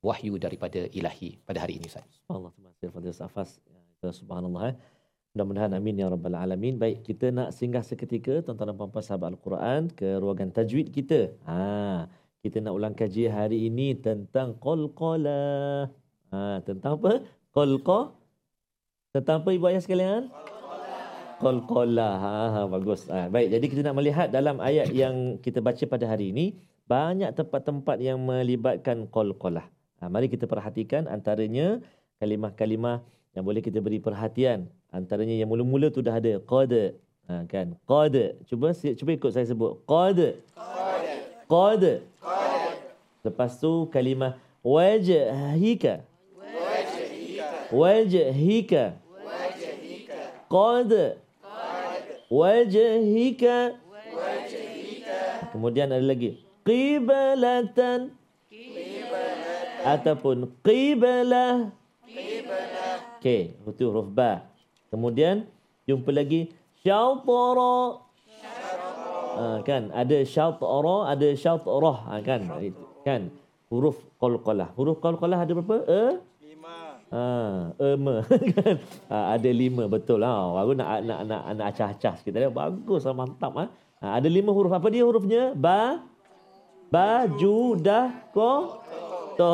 wahyu 0.00 0.40
daripada 0.40 0.88
ilahi 0.88 1.36
pada 1.44 1.60
hari 1.64 1.76
ini 1.76 1.92
Ustaz. 1.92 2.08
Allah 2.32 2.48
terima 2.56 2.72
kasih 2.72 2.88
Fadil 2.96 3.12
Safas. 3.12 3.60
Subhanallah 4.08 4.72
eh. 4.72 4.76
Mudah-mudahan 5.36 5.76
amin 5.76 6.00
ya 6.00 6.08
rabbal 6.08 6.32
alamin. 6.32 6.80
Baik, 6.80 7.04
kita 7.04 7.28
nak 7.28 7.52
singgah 7.52 7.84
seketika 7.84 8.40
tuan-tuan 8.40 8.72
dan 8.72 8.76
puan-puan 8.80 9.04
sahabat 9.04 9.36
Al-Quran 9.36 9.92
ke 9.92 10.16
ruangan 10.16 10.50
tajwid 10.56 10.88
kita. 10.88 11.36
Ha, 11.44 12.08
kita 12.40 12.64
nak 12.64 12.74
ulang 12.80 12.96
kaji 12.96 13.28
hari 13.28 13.68
ini 13.68 13.92
tentang 13.94 14.56
qalqalah. 14.56 15.92
Ha, 16.32 16.64
tentang 16.64 16.96
apa? 16.96 17.22
Qalqa. 17.52 18.16
Tentang 19.12 19.44
apa 19.44 19.48
ibu 19.52 19.68
ayah 19.68 19.84
sekalian? 19.84 20.32
Qalqalah. 21.38 22.14
Ha, 22.24 22.32
ha, 22.50 22.60
bagus. 22.66 23.06
Ha, 23.12 23.28
baik, 23.28 23.52
jadi 23.52 23.66
kita 23.68 23.80
nak 23.84 23.96
melihat 24.00 24.28
dalam 24.32 24.58
ayat 24.64 24.90
yang 24.96 25.36
kita 25.44 25.60
baca 25.60 25.84
pada 25.84 26.08
hari 26.08 26.32
ini 26.32 26.56
banyak 26.90 27.30
tempat-tempat 27.36 28.02
yang 28.02 28.18
melibatkan 28.18 29.06
qalqalah. 29.12 29.68
Ha, 30.02 30.08
mari 30.10 30.26
kita 30.26 30.48
perhatikan 30.50 31.06
antaranya 31.06 31.78
kalimah-kalimah 32.18 33.04
yang 33.34 33.44
boleh 33.46 33.62
kita 33.62 33.78
beri 33.78 34.02
perhatian. 34.02 34.66
Antaranya 34.90 35.34
yang 35.38 35.46
mula-mula 35.46 35.86
tu 35.90 36.02
dah 36.02 36.18
ada 36.18 36.42
qad. 36.42 36.98
Ha, 37.30 37.46
kan? 37.46 37.78
Qad. 37.86 38.42
Cuba 38.50 38.74
cuba 38.74 39.10
ikut 39.14 39.30
saya 39.30 39.46
sebut. 39.46 39.78
Qad. 39.86 40.34
Qad. 41.46 41.82
Lepas 43.22 43.60
tu 43.62 43.86
kalimah 43.94 44.34
wajhika. 44.66 46.02
Wajhika. 47.70 48.84
Qad. 50.50 50.92
Wajhika. 52.30 53.58
Kemudian 55.50 55.90
ada 55.90 56.02
lagi 56.02 56.38
qiblatan 56.62 58.14
ataupun 59.82 60.50
qiblah. 60.62 61.74
Okey, 63.20 63.52
itu 63.52 63.84
huruf 63.84 64.08
ba. 64.08 64.48
Kemudian 64.88 65.44
jumpa 65.84 66.08
lagi 66.08 66.48
syatara. 66.80 68.00
Ha, 69.36 69.60
kan 69.60 69.92
ada 69.92 70.24
syatara, 70.24 71.12
ada 71.12 71.28
syatrah 71.36 72.00
ha, 72.08 72.24
kan. 72.24 72.48
Itu, 72.64 72.80
kan 73.04 73.28
huruf 73.68 74.00
qalqalah. 74.16 74.72
Huruf 74.72 75.04
qalqalah 75.04 75.44
ada 75.44 75.52
berapa? 75.52 75.84
A? 75.84 76.04
Lima. 76.40 76.76
Ha, 77.12 77.24
ema 77.92 78.24
kan. 78.56 78.80
Ha, 79.12 79.16
ada 79.36 79.50
lima 79.52 79.84
betul 79.84 80.24
ha. 80.24 80.56
Baru 80.56 80.72
nak 80.72 81.04
nak 81.04 81.20
nak 81.28 81.42
nak 81.60 81.66
acah-acah 81.76 82.16
sikit 82.24 82.32
tadi. 82.32 82.48
Bagus 82.48 83.04
lah, 83.04 83.12
mantap 83.12 83.52
ah. 83.52 83.68
Ha. 84.00 84.16
ada 84.16 84.32
lima 84.32 84.48
huruf. 84.48 84.72
Apa 84.72 84.88
dia 84.88 85.04
hurufnya? 85.04 85.52
Ba 85.52 86.00
ba 86.88 87.28
ju 87.36 87.76
dah 87.76 88.32
ko 88.32 88.80
to 89.36 89.52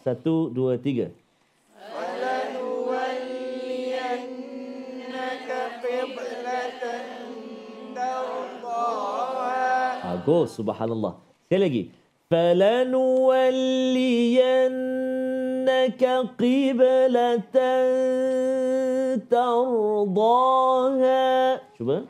satu 0.00 0.48
dua 0.48 0.80
tiga 0.80 1.12
Bagus, 10.08 10.60
subhanallah. 10.60 11.14
Sekali 11.46 11.60
lagi. 11.62 11.82
فَلَنُوَلِّيَنَّكَ 12.28 12.82
قِبْلَةً 16.36 17.56
تَرْضَاهَا 19.30 21.26
Cuba. 21.76 22.08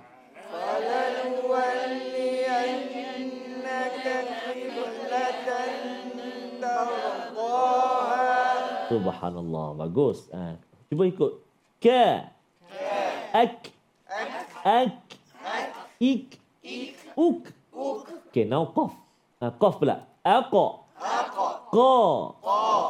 Subhanallah. 8.88 9.76
Bagus. 9.76 10.32
Ha. 10.32 10.56
Cuba 10.88 11.04
ikut. 11.04 11.44
Ka. 11.76 12.32
Ak. 13.36 13.68
Ak. 14.64 14.96
Ik. 16.00 16.40
Uk. 17.12 17.52
Okay, 18.28 18.48
now 18.48 18.64
qaf. 18.72 18.96
Ha, 19.44 19.52
qaf 19.60 19.76
pula. 19.76 20.08
Aqa. 20.24 20.66
Qa. 21.68 21.94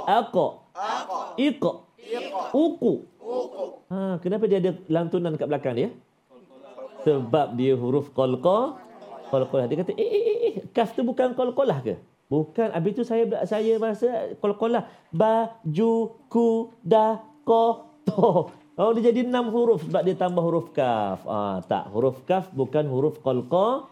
Aqa. 0.07 0.47
Iqa. 1.35 1.73
Uku. 2.55 2.93
Ha, 3.94 4.18
kenapa 4.18 4.50
dia 4.50 4.58
ada 4.58 4.74
lantunan 4.90 5.38
kat 5.38 5.46
belakang 5.46 5.78
dia? 5.78 5.90
Sebab 7.06 7.54
dia 7.54 7.78
huruf 7.78 8.10
qalqa. 8.18 8.82
Qalqalah. 9.30 9.70
Dia 9.70 9.86
kata, 9.86 9.94
eh, 9.94 10.02
eh, 10.02 10.24
eh, 10.26 10.38
eh. 10.50 10.54
Kaf 10.74 10.98
tu 10.98 11.06
bukan 11.06 11.38
qalqalah 11.38 11.86
ke? 11.86 12.02
Bukan. 12.26 12.74
Habis 12.74 12.98
tu 12.98 13.04
saya 13.06 13.30
saya 13.46 13.78
rasa 13.78 14.34
qalqalah. 14.42 14.90
Ba, 15.14 15.62
ju, 15.62 16.10
ku, 16.26 16.74
da, 16.82 17.22
ko, 17.46 17.94
to. 18.10 18.50
Oh, 18.74 18.90
dia 18.98 19.14
jadi 19.14 19.30
enam 19.30 19.54
huruf 19.54 19.86
sebab 19.86 20.02
dia 20.02 20.18
tambah 20.18 20.42
huruf 20.42 20.74
kaf. 20.74 21.22
Ah, 21.30 21.62
tak. 21.62 21.94
Huruf 21.94 22.26
kaf 22.26 22.50
bukan 22.50 22.90
huruf 22.90 23.22
qalqa. 23.22 23.86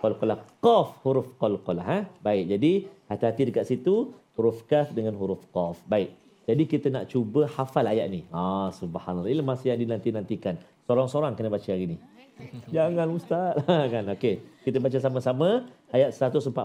Qalqalah. 0.00 0.40
Qaf 0.64 0.96
huruf 1.04 1.36
qalqalah. 1.36 1.84
Ha? 1.84 1.98
Baik. 2.24 2.56
Jadi, 2.56 2.72
hati-hati 3.12 3.52
dekat 3.52 3.68
situ. 3.68 4.16
Huruf 4.32 4.64
kaf 4.64 4.96
dengan 4.96 5.12
huruf 5.20 5.44
qaf. 5.52 5.76
Baik. 5.84 6.21
Jadi, 6.51 6.63
kita 6.63 6.87
nak 6.87 7.11
cuba 7.11 7.43
hafal 7.47 7.83
ayat 7.83 8.07
ni. 8.07 8.23
Ah, 8.31 8.71
subhanallah. 8.71 9.27
Ini 9.27 9.43
masih 9.43 9.75
yang 9.75 9.79
dinanti-nantikan. 9.83 10.55
Sorang-sorang 10.87 11.35
kena 11.35 11.51
baca 11.51 11.67
hari 11.67 11.95
ni. 11.95 11.97
Jangan 12.75 13.07
Ustaz. 13.11 13.59
kan? 13.93 14.07
Okey. 14.15 14.39
Kita 14.63 14.79
baca 14.79 14.97
sama-sama 15.01 15.67
ayat 15.91 16.15
144. 16.15 16.55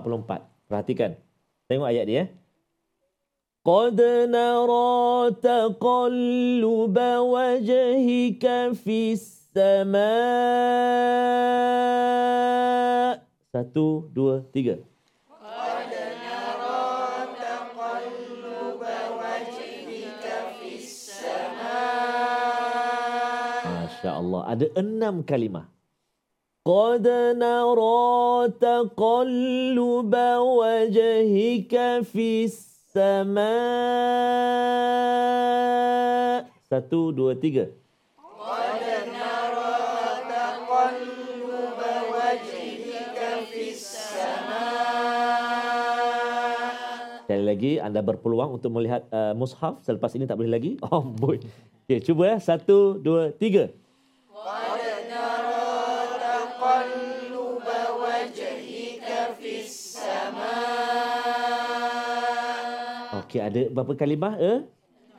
Perhatikan. 0.70 1.18
Tengok 1.66 1.88
ayat 1.88 2.06
dia. 2.06 2.24
قد 3.62 3.94
نرى 4.26 5.38
تقلب 5.38 6.96
وجهك 6.98 8.44
في 8.74 9.14
السماء 9.14 10.02
Satu, 13.52 14.08
dua, 14.10 14.42
tiga. 14.50 14.82
Allah. 24.36 24.42
Ada 24.48 24.66
enam 24.76 25.24
kalimah. 25.24 25.72
قد 26.62 27.02
نرى 27.42 28.54
تقلب 28.62 30.14
وجهك 30.38 31.74
في 32.06 32.46
السماء 32.46 33.42
Satu, 36.72 37.12
dua, 37.12 37.36
tiga. 37.36 37.68
Sekali 47.28 47.44
lagi, 47.44 47.76
anda 47.76 48.00
berpeluang 48.00 48.56
untuk 48.56 48.72
melihat 48.72 49.04
uh, 49.12 49.36
mushaf. 49.36 49.84
Selepas 49.84 50.16
ini 50.16 50.24
tak 50.24 50.40
boleh 50.40 50.48
lagi. 50.48 50.80
Oh, 50.88 51.04
boy. 51.04 51.44
Okay, 51.84 52.00
cuba 52.00 52.32
ya. 52.32 52.40
Satu, 52.40 52.96
dua, 52.96 53.36
tiga. 53.36 53.68
Okey, 63.37 63.53
ada 63.53 63.61
berapa 63.69 63.93
kalimah? 63.93 64.33
Eh? 64.41 64.65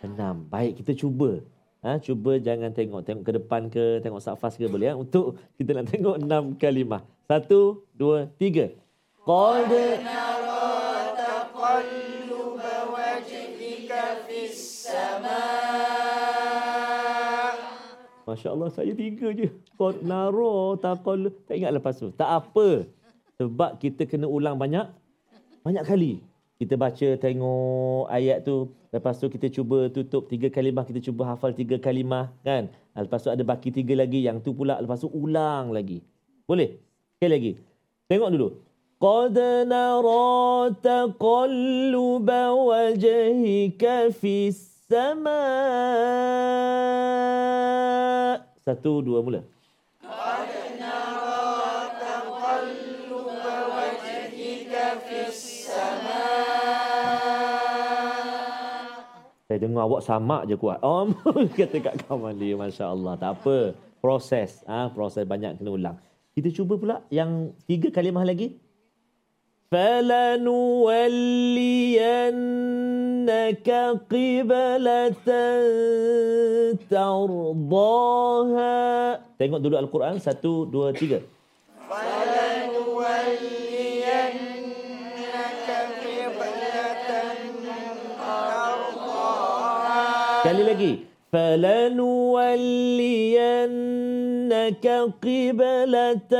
Enam. 0.02 0.42
Baik, 0.50 0.82
kita 0.82 0.90
cuba. 0.90 1.38
Ha, 1.86 2.02
cuba 2.02 2.34
jangan 2.42 2.74
tengok. 2.74 3.06
Tengok 3.06 3.22
ke 3.22 3.32
depan 3.38 3.62
ke, 3.70 4.02
tengok 4.02 4.18
safas 4.18 4.58
ke 4.58 4.66
boleh. 4.66 4.90
Ya? 4.90 4.98
Untuk 4.98 5.38
kita 5.54 5.70
nak 5.70 5.86
tengok 5.86 6.18
enam 6.18 6.58
kalimah. 6.58 7.06
Satu, 7.30 7.86
dua, 7.94 8.26
tiga. 8.34 8.74
Qad 9.22 9.70
Masya 18.26 18.48
Allah, 18.50 18.68
saya 18.74 18.92
tiga 18.98 19.30
je. 19.30 19.46
Qad 19.78 20.02
naro. 20.02 20.74
Tak 20.74 21.54
ingat 21.54 21.70
lepas 21.70 21.94
tu. 21.94 22.10
Tak 22.18 22.26
apa. 22.26 22.82
Sebab 23.38 23.78
kita 23.78 24.10
kena 24.10 24.26
ulang 24.26 24.58
banyak. 24.58 24.90
Banyak 25.62 25.86
kali 25.86 26.18
Kita 26.57 26.79
baca, 26.79 27.07
tengok 27.19 28.07
ayat 28.07 28.45
tu. 28.47 28.71
Lepas 28.93 29.19
tu 29.19 29.27
kita 29.27 29.49
cuba 29.49 29.89
tutup 29.89 30.29
tiga 30.31 30.47
kalimah. 30.47 30.85
Kita 30.85 31.01
cuba 31.01 31.33
hafal 31.33 31.51
tiga 31.51 31.75
kalimah. 31.81 32.31
Kan? 32.45 32.69
Lepas 32.93 33.25
tu 33.25 33.29
ada 33.33 33.41
baki 33.41 33.73
tiga 33.73 33.97
lagi. 33.97 34.23
Yang 34.23 34.45
tu 34.45 34.51
pula 34.53 34.77
lepas 34.79 35.01
tu 35.01 35.09
ulang 35.09 35.73
lagi. 35.73 36.05
Boleh? 36.45 36.77
Sekali 37.17 37.31
lagi. 37.35 37.51
Tengok 38.07 38.31
dulu. 38.31 38.49
قد 39.03 39.35
نرى 39.67 40.79
تقلب 40.79 42.29
وجهك 42.55 43.83
في 44.15 44.47
السماء 44.47 45.33
Satu, 48.63 49.03
dua, 49.03 49.19
mula. 49.19 49.43
Saya 59.57 59.57
dengar 59.59 59.83
awak 59.85 60.01
sama 60.01 60.47
je 60.47 60.55
kuat. 60.55 60.79
Oh, 60.81 61.09
kata 61.57 61.77
Kak 61.83 62.07
Kamali. 62.07 62.55
Masya 62.55 62.89
Allah. 62.89 63.13
Tak 63.19 63.31
apa. 63.41 63.75
Proses. 63.99 64.63
Ah, 64.63 64.87
ha, 64.87 64.91
proses 64.91 65.23
banyak 65.27 65.59
kena 65.59 65.71
ulang. 65.71 65.97
Kita 66.33 66.49
cuba 66.49 66.73
pula 66.79 66.95
yang 67.13 67.53
tiga 67.69 67.93
kalimah 67.93 68.25
lagi. 68.25 68.63
فلنولينك 69.73 70.89
قبلة 74.05 75.13
ترضاها 76.85 78.77
Tengok 79.41 79.59
dulu 79.65 79.75
Al-Quran. 79.81 80.21
Satu, 80.21 80.69
dua, 80.69 80.93
tiga. 80.93 81.25
Sekali 90.47 90.63
lagi. 90.63 90.93
فَلَنُوَلِّيَنَّكَ 91.33 92.05
قِبْلَةً 95.17 96.33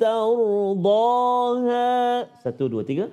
تَرْضَاهَا 0.00 1.92
Satu, 2.40 2.72
dua, 2.72 2.80
tiga. 2.88 3.12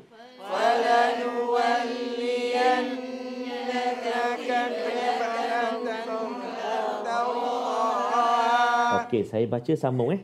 Okey, 9.08 9.24
saya 9.28 9.44
baca 9.48 9.74
sambung 9.76 10.16
eh. 10.16 10.24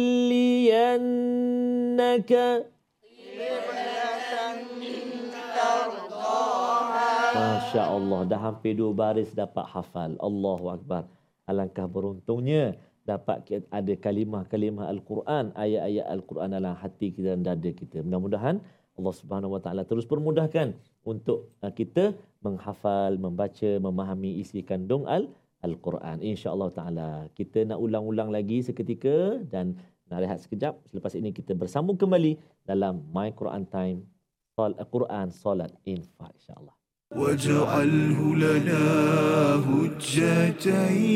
Masya 7.68 7.84
Allah, 7.84 8.24
dah 8.24 8.40
hampir 8.40 8.80
dua 8.80 8.96
baris 8.96 9.36
dapat 9.36 9.68
hafal. 9.68 10.16
Allahu 10.24 10.72
Akbar. 10.72 11.04
Alangkah 11.52 11.84
beruntungnya 11.84 12.80
dapat 13.04 13.44
ada 13.68 13.94
kalimah-kalimah 14.00 14.88
Al-Quran, 14.88 15.52
ayat-ayat 15.52 16.08
Al-Quran 16.16 16.56
dalam 16.56 16.80
hati 16.80 17.12
kita 17.12 17.36
dan 17.36 17.44
dada 17.44 17.68
kita. 17.68 18.00
Mudah-mudahan 18.08 18.64
Allah 18.96 19.14
Subhanahu 19.20 19.60
Wa 19.60 19.68
Taala 19.68 19.84
terus 19.84 20.08
permudahkan 20.08 20.80
untuk 21.04 21.52
uh, 21.60 21.68
kita 21.68 22.16
menghafal, 22.40 23.20
membaca, 23.20 23.84
memahami 23.84 24.40
isi 24.40 24.64
kandung 24.64 25.04
al 25.04 25.28
Al-Quran. 25.60 26.24
Insya-Allah 26.24 26.72
taala 26.72 27.10
kita 27.36 27.68
nak 27.68 27.84
ulang-ulang 27.84 28.32
lagi 28.32 28.64
seketika 28.64 29.44
dan 29.44 29.76
nak 30.08 30.24
rehat 30.24 30.40
sekejap. 30.40 30.80
Selepas 30.88 31.20
ini 31.20 31.36
kita 31.36 31.52
bersambung 31.52 32.00
kembali 32.00 32.40
dalam 32.64 33.04
My 33.12 33.36
Quran 33.36 33.68
Time 33.68 34.08
Al-Quran 34.56 35.36
Salat 35.36 35.76
Infak 35.84 36.32
insya-Allah. 36.32 36.77
واجعله 37.16 38.36
لنا 38.36 38.84
هجتين. 39.68 41.08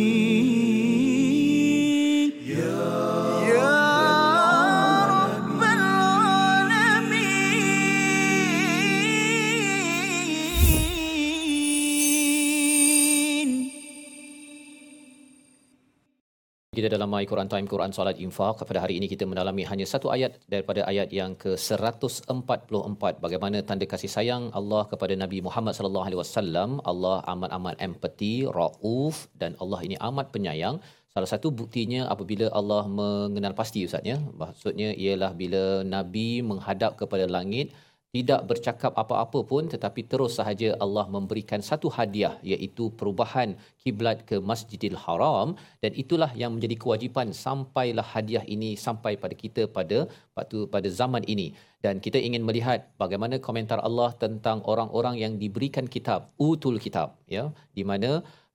Kita 16.77 16.87
dalam 16.91 17.09
My 17.11 17.25
Quran 17.29 17.49
Time 17.51 17.67
Quran 17.71 17.91
Salat 17.95 18.17
Infak. 18.25 18.63
Pada 18.67 18.79
hari 18.83 18.93
ini 18.99 19.07
kita 19.13 19.23
mendalami 19.29 19.63
hanya 19.71 19.85
satu 19.93 20.07
ayat 20.15 20.39
daripada 20.53 20.81
ayat 20.91 21.09
yang 21.17 21.31
ke-144. 21.41 23.01
Bagaimana 23.25 23.57
tanda 23.69 23.85
kasih 23.93 24.11
sayang 24.13 24.43
Allah 24.59 24.83
kepada 24.91 25.13
Nabi 25.23 25.43
Muhammad 25.47 25.75
wasallam? 26.21 26.79
Allah 26.91 27.17
amat-amat 27.33 27.75
empati 27.87 28.47
rauf 28.57 29.27
dan 29.41 29.59
Allah 29.59 29.79
ini 29.87 29.99
amat 30.09 30.31
penyayang. 30.31 30.79
Salah 31.11 31.29
satu 31.33 31.51
buktinya 31.61 32.07
apabila 32.13 32.47
Allah 32.59 32.83
mengenal 32.87 33.51
pasti 33.61 33.83
ustaz 33.89 34.07
ya. 34.11 34.15
Maksudnya 34.43 34.95
ialah 34.95 35.31
bila 35.41 35.83
nabi 35.95 36.29
menghadap 36.51 36.95
kepada 37.01 37.27
langit 37.37 37.75
tidak 38.15 38.41
bercakap 38.49 38.91
apa-apa 39.01 39.39
pun 39.49 39.63
tetapi 39.73 40.01
terus 40.11 40.33
sahaja 40.39 40.69
Allah 40.85 41.05
memberikan 41.15 41.61
satu 41.67 41.87
hadiah 41.97 42.33
iaitu 42.51 42.91
perubahan 42.99 43.55
kiblat 43.83 44.27
ke 44.29 44.35
Masjidil 44.49 44.97
Haram. 45.03 45.55
Dan 45.83 45.91
itulah 46.01 46.31
yang 46.41 46.51
menjadi 46.55 46.75
kewajipan 46.83 47.31
sampailah 47.45 48.03
hadiah 48.13 48.43
ini 48.55 48.71
sampai 48.85 49.13
pada 49.23 49.35
kita 49.43 49.63
pada 49.77 49.99
waktu 50.35 50.67
pada 50.73 50.91
zaman 50.99 51.23
ini. 51.35 51.47
Dan 51.85 52.03
kita 52.05 52.19
ingin 52.27 52.43
melihat 52.49 52.91
bagaimana 53.03 53.39
komentar 53.47 53.79
Allah 53.79 54.11
tentang 54.23 54.59
orang-orang 54.73 55.15
yang 55.23 55.33
diberikan 55.43 55.87
kitab 55.95 56.27
utul 56.35 56.83
kitab 56.83 57.15
ya. 57.37 57.47
Di 57.71 57.87
mana 57.91 58.11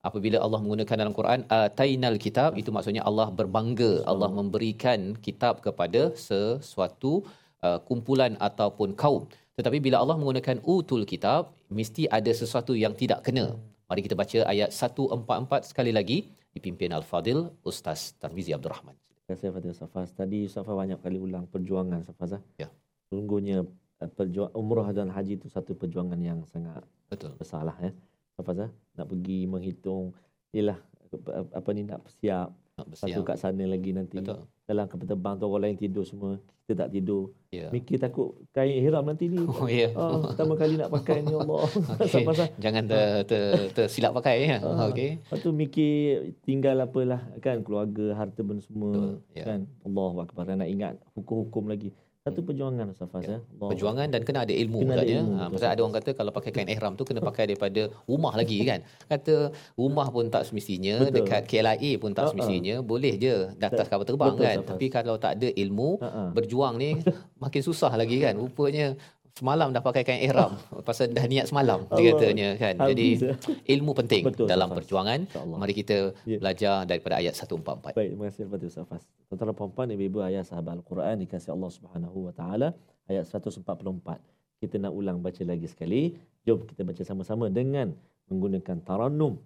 apabila 0.09 0.37
Allah 0.45 0.61
menggunakan 0.65 0.97
dalam 1.01 1.17
Quran 1.17 1.49
atainal 1.49 2.21
kitab 2.27 2.61
itu 2.61 2.69
maksudnya 2.77 3.09
Allah 3.09 3.33
berbangga. 3.41 4.05
Allah 4.05 4.29
memberikan 4.29 5.17
kitab 5.27 5.65
kepada 5.65 6.13
sesuatu 6.29 7.25
uh, 7.65 7.81
kumpulan 7.89 8.37
ataupun 8.49 8.93
kaum 9.03 9.25
tetapi 9.57 9.79
bila 9.81 9.97
Allah 10.03 10.17
menggunakan 10.21 10.61
utul 10.63 11.09
kitab 11.09 11.57
mesti 11.73 12.05
ada 12.13 12.29
sesuatu 12.29 12.77
yang 12.77 12.93
tidak 12.93 13.25
kena 13.27 13.57
mari 13.89 14.05
kita 14.05 14.13
baca 14.13 14.39
ayat 14.53 14.71
144 14.71 15.71
sekali 15.71 15.93
lagi 15.97 16.29
dipimpin 16.53 16.93
al-fadil 16.93 17.49
ustaz 17.65 18.13
Tarmizi 18.21 18.53
Abdul 18.53 18.73
Rahman 18.77 18.97
Terima 19.27 19.43
kasih 19.43 19.51
Fatih 19.59 19.75
Safaz. 19.75 20.09
Tadi 20.15 20.47
Safaz 20.47 20.71
banyak 20.71 21.03
kali 21.03 21.19
ulang 21.19 21.51
perjuangan 21.51 21.99
Safaz. 22.07 22.39
ah. 22.39 22.43
Ya. 22.63 22.71
Sungguhnya 23.11 23.67
eh, 23.99 24.07
perjuang 24.07 24.55
umrah 24.55 24.95
dan 24.95 25.11
haji 25.11 25.43
itu 25.43 25.51
satu 25.51 25.75
perjuangan 25.75 26.15
yang 26.23 26.47
sangat 26.47 26.87
betul 27.11 27.35
besar 27.35 27.67
lah 27.67 27.75
ya. 27.83 27.91
Safaz 28.39 28.71
ah. 28.71 28.71
nak 28.95 29.11
pergi 29.11 29.51
menghitung 29.51 30.15
ialah 30.55 30.79
apa- 31.11 31.59
apa 31.59 31.69
ni 31.75 31.83
nak 31.83 32.07
siap 32.07 32.55
nak 32.79 32.87
satu 32.95 33.19
bersiap 33.19 33.27
kat 33.27 33.37
sana 33.43 33.65
lagi 33.67 33.91
nanti 33.91 34.23
betul 34.23 34.47
dalam 34.67 34.91
kapal 34.91 35.07
terbang 35.07 35.35
tu 35.39 35.47
orang 35.47 35.63
lain 35.71 35.79
tidur 35.79 36.03
semua. 36.03 36.43
Kita 36.67 36.83
tak 36.83 36.99
tidur. 36.99 37.31
Ya. 37.55 37.71
Mikir 37.71 38.03
takut 38.03 38.35
kain 38.51 38.83
ihram 38.83 39.07
nanti 39.07 39.31
ni. 39.31 39.39
Oh 39.47 39.71
ya. 39.71 39.95
Ah, 39.95 40.19
pertama 40.35 40.59
kali 40.59 40.75
nak 40.75 40.91
pakai 40.91 41.23
ni 41.23 41.31
Allah. 41.31 41.63
Ah. 41.87 42.51
jangan 42.59 42.83
ter, 42.91 43.07
ter, 43.31 43.43
tersilap 43.71 44.11
pakai 44.19 44.51
ya. 44.51 44.59
Ah. 44.59 44.91
okey. 44.91 45.23
Lepas 45.23 45.39
tu 45.39 45.55
mikir 45.55 46.35
tinggal 46.43 46.83
apalah 46.83 47.23
kan 47.39 47.63
keluarga 47.63 48.19
harta 48.19 48.43
benda 48.43 48.67
semua 48.67 48.91
Betul, 48.91 49.15
ya. 49.39 49.45
kan. 49.47 49.61
Allah 49.87 50.13
akbar. 50.27 50.45
Nak 50.51 50.67
ingat 50.67 50.95
hukum-hukum 51.15 51.71
lagi 51.71 51.95
satu 52.27 52.43
perjuangan 52.43 52.91
Safaz 52.91 53.23
ya, 53.23 53.39
Allah 53.39 53.69
perjuangan 53.71 54.07
dan 54.11 54.21
kena 54.21 54.43
ada 54.43 54.51
ilmu 54.53 54.83
Kena 54.83 54.99
ada 54.99 55.07
ilmu, 55.07 55.33
Ha, 55.33 55.47
pasal 55.47 55.69
ada 55.71 55.81
orang 55.81 55.95
kata 55.95 56.11
kalau 56.11 56.31
pakai 56.31 56.51
kain 56.51 56.67
ihram 56.67 56.93
tu 56.93 57.07
kena 57.07 57.23
pakai 57.23 57.47
daripada 57.47 57.87
rumah 58.05 58.35
lagi 58.35 58.59
kan. 58.69 58.83
Kata 59.07 59.55
rumah 59.75 60.11
pun 60.11 60.27
tak 60.27 60.43
semestinya, 60.43 60.99
Betul. 61.01 61.23
dekat 61.23 61.43
KLIA 61.47 61.91
pun 61.97 62.11
tak 62.11 62.23
Ha-ha. 62.25 62.33
semestinya, 62.35 62.83
boleh 62.83 63.15
je 63.15 63.35
di 63.49 63.65
atas 63.65 63.87
kapal 63.87 64.03
terbang 64.03 64.35
Betul, 64.35 64.43
kan. 64.43 64.57
Safas. 64.59 64.69
Tapi 64.75 64.87
kalau 64.91 65.15
tak 65.17 65.33
ada 65.39 65.49
ilmu, 65.49 65.91
Ha-ha. 65.97 66.23
berjuang 66.35 66.75
ni 66.75 66.99
makin 67.39 67.63
susah 67.63 67.95
lagi 67.95 68.19
kan. 68.19 68.35
Rupanya 68.35 68.99
semalam 69.36 69.72
dah 69.72 69.80
pakai 69.80 70.04
kain 70.04 70.22
ihram 70.22 70.52
pasal 70.82 71.08
dah 71.10 71.24
niat 71.24 71.48
semalam 71.48 71.80
dia 71.90 71.98
Allah. 72.04 72.12
katanya 72.14 72.50
kan. 72.56 72.76
Jadi 72.92 73.08
Habis, 73.16 73.24
eh. 73.24 73.38
ilmu 73.72 73.92
penting 73.96 74.24
Betul, 74.28 74.44
dalam 74.46 74.68
Safas. 74.68 74.78
perjuangan. 74.78 75.20
InsyaAllah. 75.24 75.58
Mari 75.58 75.74
kita 75.74 75.98
Ya. 76.26 76.38
belajar 76.38 76.76
daripada 76.84 77.16
ayat 77.16 77.34
144. 77.34 77.92
Baik, 77.92 78.10
terima 78.12 78.26
kasih 78.28 78.44
kepada 78.46 78.64
Ustaz 78.66 78.86
Fas. 78.86 79.04
Tuan-tuan 79.26 79.48
dan 79.48 79.56
puan-puan, 79.56 79.88
ibu-ibu 79.90 80.20
ayah 80.22 80.44
sahabat 80.44 80.74
Al-Quran 80.78 81.16
dikasih 81.20 81.52
Allah 81.52 81.72
Subhanahu 81.72 82.18
wa 82.28 82.34
taala 82.34 82.68
ayat 83.08 83.24
144. 83.24 84.20
Kita 84.60 84.76
nak 84.78 84.92
ulang 84.92 85.18
baca 85.18 85.42
lagi 85.42 85.66
sekali. 85.66 86.02
Jom 86.44 86.62
kita 86.62 86.84
baca 86.84 87.02
sama-sama 87.02 87.48
dengan 87.50 87.96
menggunakan 88.28 88.78
tarannum 88.84 89.40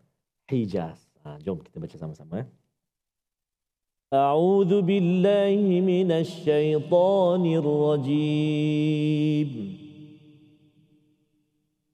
Hijaz. 0.45 0.97
Ha, 1.23 1.38
jom 1.39 1.61
kita 1.61 1.77
baca 1.77 1.95
sama-sama. 1.95 2.41
eh. 2.41 2.47
أعوذ 4.15 4.86
بالله 4.86 5.59
من 5.81 6.07
الشيطان 6.23 7.43
الرجيم 8.55 9.49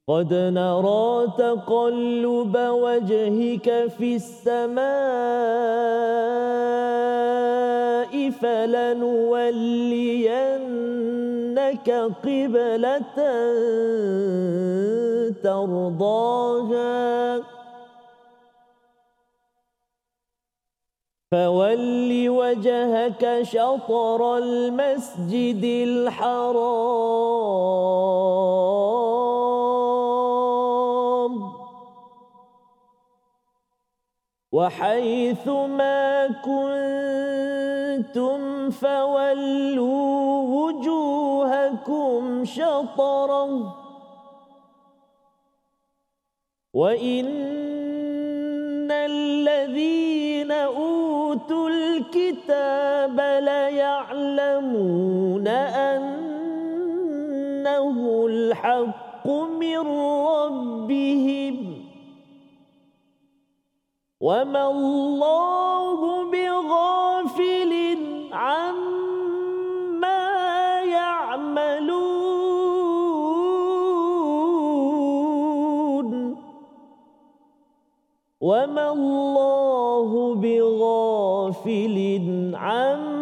قد 0.09 0.31
نرى 0.31 1.27
تقلب 1.39 2.57
وجهك 2.57 3.87
في 3.99 4.17
السماء 4.17 4.87
فلنولينك 8.31 9.11
قبلة 12.23 13.19
ترضاها. 15.43 16.97
فول 21.33 22.29
وجهك 22.29 23.43
شطر 23.43 24.37
المسجد 24.37 25.65
الحرام. 25.65 27.27
وحيث 34.57 35.45
ما 35.49 36.33
كنتم 36.49 38.41
فولوا 38.71 40.17
وجوهكم 40.57 42.45
شطرة. 42.45 43.75
وإن 46.75 47.27
الذين 48.91 50.53
أوتوا 50.53 51.69
الكتاب 51.69 53.21
ليعلمون 53.45 54.69
أنه 57.09 57.97
الحق 58.27 59.27
من 59.61 59.79
ربهم. 60.27 61.57
وما 64.27 64.71
الله 64.71 66.01
بغافل 66.35 67.73
عما 68.33 70.23
يعملون. 70.83 72.37
وما 78.41 78.93
الله 78.93 80.35
بغافل 80.35 81.97
عما 82.55 83.16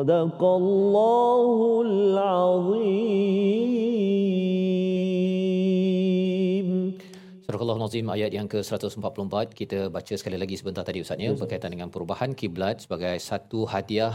صدق 0.00 0.40
الله 0.40 1.82
العظيم 1.86 3.36
Surah 7.46 7.62
Al-Nazim 7.62 8.10
ayat 8.10 8.34
yang 8.34 8.50
ke-144 8.50 9.54
kita 9.54 9.86
baca 9.86 10.14
sekali 10.18 10.34
lagi 10.34 10.58
sebentar 10.58 10.82
tadi 10.82 10.98
Ustaz 10.98 11.14
ya 11.22 11.30
berkaitan 11.30 11.70
dengan 11.70 11.94
perubahan 11.94 12.34
kiblat 12.34 12.82
sebagai 12.82 13.14
satu 13.22 13.70
hadiah 13.70 14.10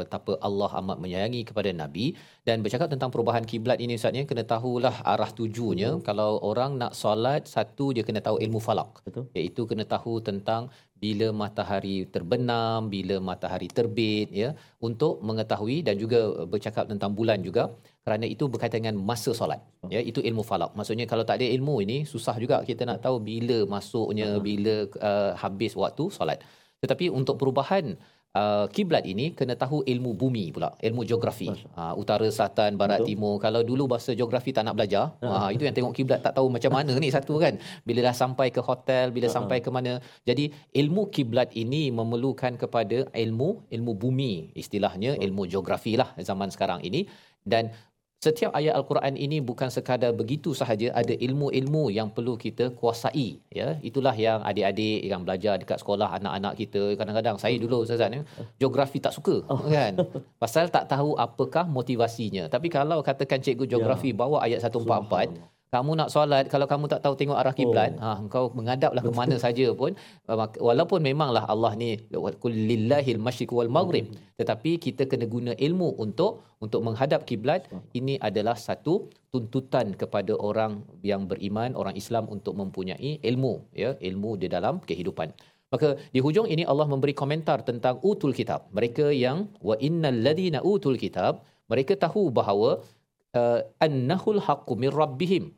betapa 0.00 0.32
Allah 0.46 0.70
amat 0.80 0.98
menyayangi 1.04 1.40
kepada 1.48 1.70
nabi. 1.82 2.06
Dan 2.48 2.62
bercakap 2.64 2.88
tentang 2.94 3.10
perubahan 3.14 3.44
kiblat 3.50 3.78
ini 3.84 3.94
Ustaz 4.00 4.18
ya 4.18 4.24
kena 4.30 4.44
tahulah 4.52 4.94
arah 5.12 5.30
tujunya. 5.38 5.90
Betul. 5.94 6.04
kalau 6.08 6.30
orang 6.50 6.72
nak 6.82 6.92
solat 7.00 7.42
satu 7.54 7.86
dia 7.96 8.04
kena 8.08 8.20
tahu 8.26 8.36
ilmu 8.44 8.60
falak. 8.66 8.90
Betul. 9.06 9.24
iaitu 9.38 9.62
kena 9.70 9.84
tahu 9.94 10.14
tentang 10.28 10.62
bila 11.02 11.26
matahari 11.40 11.96
terbenam 12.14 12.90
bila 12.94 13.16
matahari 13.28 13.68
terbit 13.76 14.28
ya 14.42 14.48
untuk 14.88 15.22
mengetahui 15.28 15.76
dan 15.86 15.94
juga 16.02 16.20
bercakap 16.52 16.84
tentang 16.92 17.12
bulan 17.18 17.40
juga. 17.48 17.64
Kerana 18.06 18.26
itu 18.34 18.44
berkaitan 18.52 18.80
dengan 18.82 18.96
masa 19.08 19.30
solat 19.40 19.60
ya 19.94 20.00
itu 20.10 20.20
ilmu 20.28 20.42
falak. 20.50 20.70
Maksudnya 20.78 21.06
kalau 21.10 21.24
tak 21.28 21.36
ada 21.40 21.46
ilmu 21.56 21.74
ini 21.86 21.98
susah 22.12 22.36
juga 22.42 22.56
kita 22.70 22.82
nak 22.90 23.00
tahu 23.04 23.16
bila 23.30 23.58
masuknya 23.74 24.28
bila 24.48 24.76
uh, 25.10 25.32
habis 25.42 25.74
waktu 25.82 26.06
solat. 26.18 26.40
Tetapi 26.82 27.06
untuk 27.18 27.36
perubahan 27.40 27.84
uh, 28.38 28.64
kiblat 28.76 29.04
ini 29.12 29.26
kena 29.38 29.54
tahu 29.62 29.78
ilmu 29.92 30.10
bumi 30.20 30.44
pula 30.54 30.70
ilmu 30.88 31.02
geografi. 31.10 31.48
Uh, 31.74 31.94
utara 32.02 32.26
selatan 32.36 32.78
barat 32.80 33.02
Betul. 33.02 33.08
timur. 33.10 33.34
Kalau 33.44 33.60
dulu 33.70 33.84
bahasa 33.92 34.10
geografi 34.20 34.50
tak 34.56 34.64
nak 34.66 34.76
belajar 34.78 35.04
Ah. 35.22 35.34
uh, 35.34 35.48
itu 35.54 35.62
yang 35.66 35.74
tengok 35.78 35.94
kiblat 35.98 36.20
tak 36.26 36.34
tahu 36.38 36.46
macam 36.56 36.72
mana 36.78 36.92
ni 37.02 37.08
satu 37.16 37.34
kan. 37.42 37.54
Bila 37.88 38.00
dah 38.08 38.14
sampai 38.22 38.48
ke 38.56 38.60
hotel 38.70 39.06
bila 39.16 39.26
Ah. 39.30 39.34
sampai 39.36 39.58
ke 39.64 39.70
mana. 39.76 39.92
Jadi 40.28 40.44
ilmu 40.82 41.02
kiblat 41.14 41.50
ini 41.62 41.82
memerlukan 41.98 42.54
kepada 42.62 42.98
ilmu 43.24 43.48
ilmu 43.76 43.92
bumi 44.02 44.32
istilahnya 44.62 45.18
ilmu 45.26 45.42
geografi 45.52 45.94
lah 46.00 46.10
zaman 46.30 46.48
sekarang 46.54 46.82
ini. 46.90 47.02
Dan 47.52 47.72
setiap 48.18 48.50
ayat 48.50 48.74
al-Quran 48.74 49.14
ini 49.14 49.38
bukan 49.38 49.70
sekadar 49.70 50.10
begitu 50.10 50.50
sahaja 50.50 50.90
ada 50.90 51.14
ilmu-ilmu 51.14 51.86
yang 51.86 52.10
perlu 52.10 52.34
kita 52.34 52.74
kuasai 52.74 53.38
ya 53.54 53.78
itulah 53.78 54.10
yang 54.10 54.42
adik-adik 54.42 55.06
yang 55.06 55.22
belajar 55.22 55.54
dekat 55.54 55.78
sekolah 55.78 56.18
anak-anak 56.18 56.58
kita 56.58 56.98
kadang-kadang 56.98 57.38
saya 57.38 57.54
dulu 57.62 57.86
Ustaz 57.86 58.02
ya 58.02 58.22
geografi 58.58 58.98
tak 58.98 59.14
suka 59.14 59.46
Oh. 59.46 59.62
kan 59.70 59.94
pasal 60.42 60.66
tak 60.66 60.90
tahu 60.90 61.14
apakah 61.14 61.70
motivasinya 61.70 62.50
tapi 62.50 62.66
kalau 62.66 63.06
katakan 63.06 63.38
cikgu 63.38 63.70
geografi 63.70 64.10
bawa 64.10 64.42
ayat 64.42 64.66
144 64.66 64.82
Subhanallah. 64.82 65.57
Kamu 65.74 65.90
nak 66.00 66.08
solat 66.14 66.44
kalau 66.52 66.66
kamu 66.72 66.84
tak 66.92 67.00
tahu 67.04 67.14
tengok 67.20 67.38
arah 67.40 67.54
kiblat 67.58 67.90
Oh. 67.98 68.02
ha 68.04 68.10
engkau 68.22 68.44
menghadaplah 68.58 69.02
ke 69.06 69.12
mana 69.20 69.36
saja 69.44 69.66
pun 69.80 69.92
walaupun 70.68 71.00
memanglah 71.08 71.44
Allah 71.52 71.72
ni 71.82 71.90
kul 72.42 72.54
lillahil 72.70 73.20
masyriq 73.26 73.52
wal 73.58 73.72
maghrib 73.76 74.06
tetapi 74.40 74.70
kita 74.86 75.04
kena 75.10 75.26
guna 75.34 75.52
ilmu 75.66 75.88
untuk 76.04 76.32
untuk 76.64 76.80
menghadap 76.86 77.22
kiblat 77.28 77.68
ini 78.00 78.16
adalah 78.28 78.56
satu 78.66 78.94
tuntutan 79.32 79.92
kepada 80.00 80.32
orang 80.48 80.72
yang 81.10 81.24
beriman 81.30 81.76
orang 81.80 81.94
Islam 82.02 82.26
untuk 82.36 82.56
mempunyai 82.60 83.12
ilmu 83.30 83.54
ya 83.84 83.92
ilmu 84.10 84.32
di 84.42 84.48
dalam 84.56 84.76
kehidupan 84.90 85.30
Maka 85.72 85.88
di 86.14 86.20
hujung 86.24 86.48
ini 86.48 86.64
Allah 86.64 86.88
memberi 86.88 87.12
komentar 87.12 87.60
tentang 87.60 88.00
utul 88.00 88.32
kitab. 88.32 88.72
Mereka 88.72 89.12
yang 89.12 89.52
wa 89.60 89.76
innal 89.88 90.16
ladina 90.26 90.64
utul 90.64 90.96
kitab, 90.96 91.44
mereka 91.68 91.92
tahu 92.04 92.32
bahawa 92.32 92.80
uh, 93.36 93.60
annahul 93.86 94.40
haqqu 94.40 94.72
min 94.82 94.90
rabbihim 95.00 95.52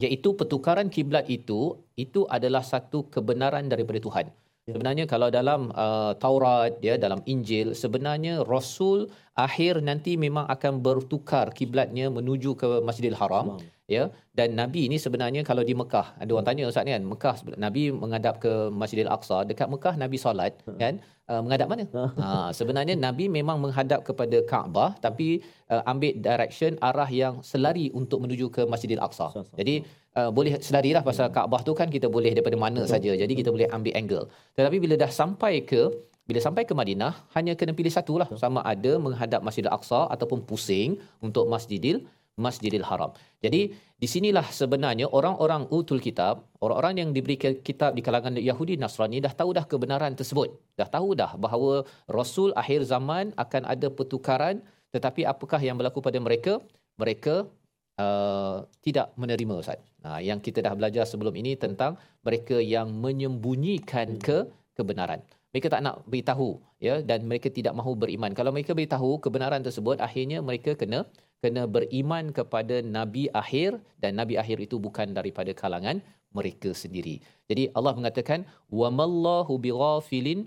iaitu 0.00 0.32
pertukaran 0.32 0.88
kiblat 0.88 1.28
itu 1.28 1.76
itu 1.94 2.24
adalah 2.36 2.64
satu 2.64 3.06
kebenaran 3.12 3.68
daripada 3.68 4.00
Tuhan. 4.00 4.26
Ya. 4.68 4.76
Sebenarnya 4.76 5.04
kalau 5.04 5.28
dalam 5.28 5.72
uh, 5.72 6.12
Taurat 6.16 6.80
ya 6.80 6.96
dalam 6.96 7.20
Injil 7.28 7.76
sebenarnya 7.76 8.44
rasul 8.44 9.08
akhir 9.36 9.80
nanti 9.84 10.16
memang 10.16 10.48
akan 10.48 10.80
bertukar 10.84 11.52
kiblatnya 11.52 12.08
menuju 12.12 12.56
ke 12.60 12.68
Masjidil 12.84 13.16
Haram 13.16 13.56
Faham. 13.56 13.64
Ya 13.94 14.02
dan 14.38 14.48
nabi 14.60 14.82
ni 14.92 14.96
sebenarnya 15.04 15.42
kalau 15.48 15.62
di 15.68 15.74
Mekah 15.80 16.06
ada 16.22 16.30
orang 16.34 16.46
tanya 16.48 16.68
ustaz 16.70 16.86
ni 16.88 16.92
kan 16.96 17.04
Mekah 17.12 17.34
nabi 17.64 17.82
menghadap 18.02 18.34
ke 18.44 18.52
Masjidil 18.80 19.10
Aqsa 19.16 19.38
dekat 19.50 19.68
Mekah 19.74 19.94
nabi 20.02 20.18
solat 20.24 20.54
kan? 20.82 20.94
Uh, 21.30 21.40
menghadap 21.46 21.66
mana? 21.72 21.84
Ha. 22.20 22.28
Sebenarnya 22.58 22.94
nabi 23.06 23.24
memang 23.38 23.56
menghadap 23.64 24.00
kepada 24.08 24.38
Kaabah 24.50 24.90
tapi 25.04 25.28
uh, 25.72 25.82
ambil 25.92 26.12
direction 26.26 26.74
arah 26.88 27.06
yang 27.20 27.34
selari 27.50 27.86
untuk 28.00 28.18
menuju 28.24 28.46
ke 28.56 28.62
Masjidil 28.72 29.02
Aqsa. 29.06 29.28
Jadi 29.60 29.74
uh, 30.18 30.30
boleh 30.36 30.58
selarilah 30.68 31.02
pasal 31.08 31.26
Kaabah 31.36 31.60
tu 31.68 31.72
kan 31.80 31.86
kita 31.96 32.10
boleh 32.16 32.32
daripada 32.34 32.58
mana 32.64 32.82
saja. 32.92 33.14
Jadi 33.22 33.32
kita 33.40 33.50
boleh 33.54 33.68
ambil 33.76 33.94
angle. 34.00 34.24
Tetapi 34.58 34.76
bila 34.84 34.94
dah 35.04 35.10
sampai 35.20 35.54
ke 35.70 35.82
bila 36.30 36.40
sampai 36.46 36.62
ke 36.68 36.74
Madinah 36.80 37.12
hanya 37.36 37.52
kena 37.58 37.72
pilih 37.78 37.90
satu 37.94 38.14
lah 38.20 38.28
sama 38.42 38.60
ada 38.72 38.92
menghadap 39.04 39.40
Masjidil 39.46 39.74
Aqsa 39.76 40.00
ataupun 40.14 40.42
pusing 40.50 40.90
untuk 41.26 41.46
Masjidil 41.54 41.96
Masjidil 42.44 42.86
Haram. 42.88 43.12
Jadi 43.44 43.62
di 43.76 44.08
sinilah 44.08 44.46
sebenarnya 44.60 45.06
orang-orang 45.18 45.68
utul 45.68 46.00
kitab, 46.00 46.48
orang-orang 46.64 46.94
yang 47.04 47.10
diberi 47.16 47.36
kitab 47.38 47.92
di 47.92 48.02
kalangan 48.06 48.40
Yahudi 48.50 48.80
Nasrani 48.80 49.20
dah 49.20 49.32
tahu 49.40 49.50
dah 49.58 49.64
kebenaran 49.68 50.16
tersebut. 50.16 50.48
Dah 50.80 50.88
tahu 50.88 51.12
dah 51.20 51.36
bahawa 51.44 51.84
Rasul 52.08 52.56
akhir 52.62 52.88
zaman 52.88 53.36
akan 53.36 53.62
ada 53.68 53.92
pertukaran 53.92 54.64
tetapi 54.90 55.22
apakah 55.32 55.60
yang 55.62 55.78
berlaku 55.78 56.02
pada 56.02 56.18
mereka? 56.18 56.58
Mereka 56.98 57.46
uh, 58.02 58.56
tidak 58.82 59.14
menerima 59.14 59.54
Ustaz. 59.62 59.80
Nah, 60.02 60.18
yang 60.18 60.42
kita 60.42 60.64
dah 60.66 60.74
belajar 60.74 61.04
sebelum 61.06 61.34
ini 61.36 61.54
tentang 61.54 61.94
mereka 62.26 62.58
yang 62.58 62.90
menyembunyikan 63.04 64.18
ke 64.18 64.50
kebenaran. 64.74 65.22
Mereka 65.50 65.66
tak 65.66 65.82
nak 65.82 66.06
beritahu 66.06 66.62
ya 66.78 67.02
dan 67.02 67.26
mereka 67.26 67.50
tidak 67.50 67.74
mahu 67.74 67.98
beriman. 67.98 68.30
Kalau 68.38 68.54
mereka 68.54 68.72
beritahu 68.78 69.18
kebenaran 69.18 69.62
tersebut 69.66 69.98
akhirnya 69.98 70.38
mereka 70.48 70.78
kena 70.78 71.04
kena 71.40 71.64
beriman 71.64 72.30
kepada 72.38 72.84
nabi 72.84 73.26
akhir 73.42 73.80
dan 74.02 74.20
nabi 74.20 74.36
akhir 74.42 74.60
itu 74.66 74.76
bukan 74.86 75.16
daripada 75.18 75.52
kalangan 75.56 76.04
mereka 76.36 76.70
sendiri. 76.82 77.18
Jadi 77.50 77.72
Allah 77.74 77.92
mengatakan 77.98 78.46
wamallahu 78.70 79.58
bighafilin 79.58 80.46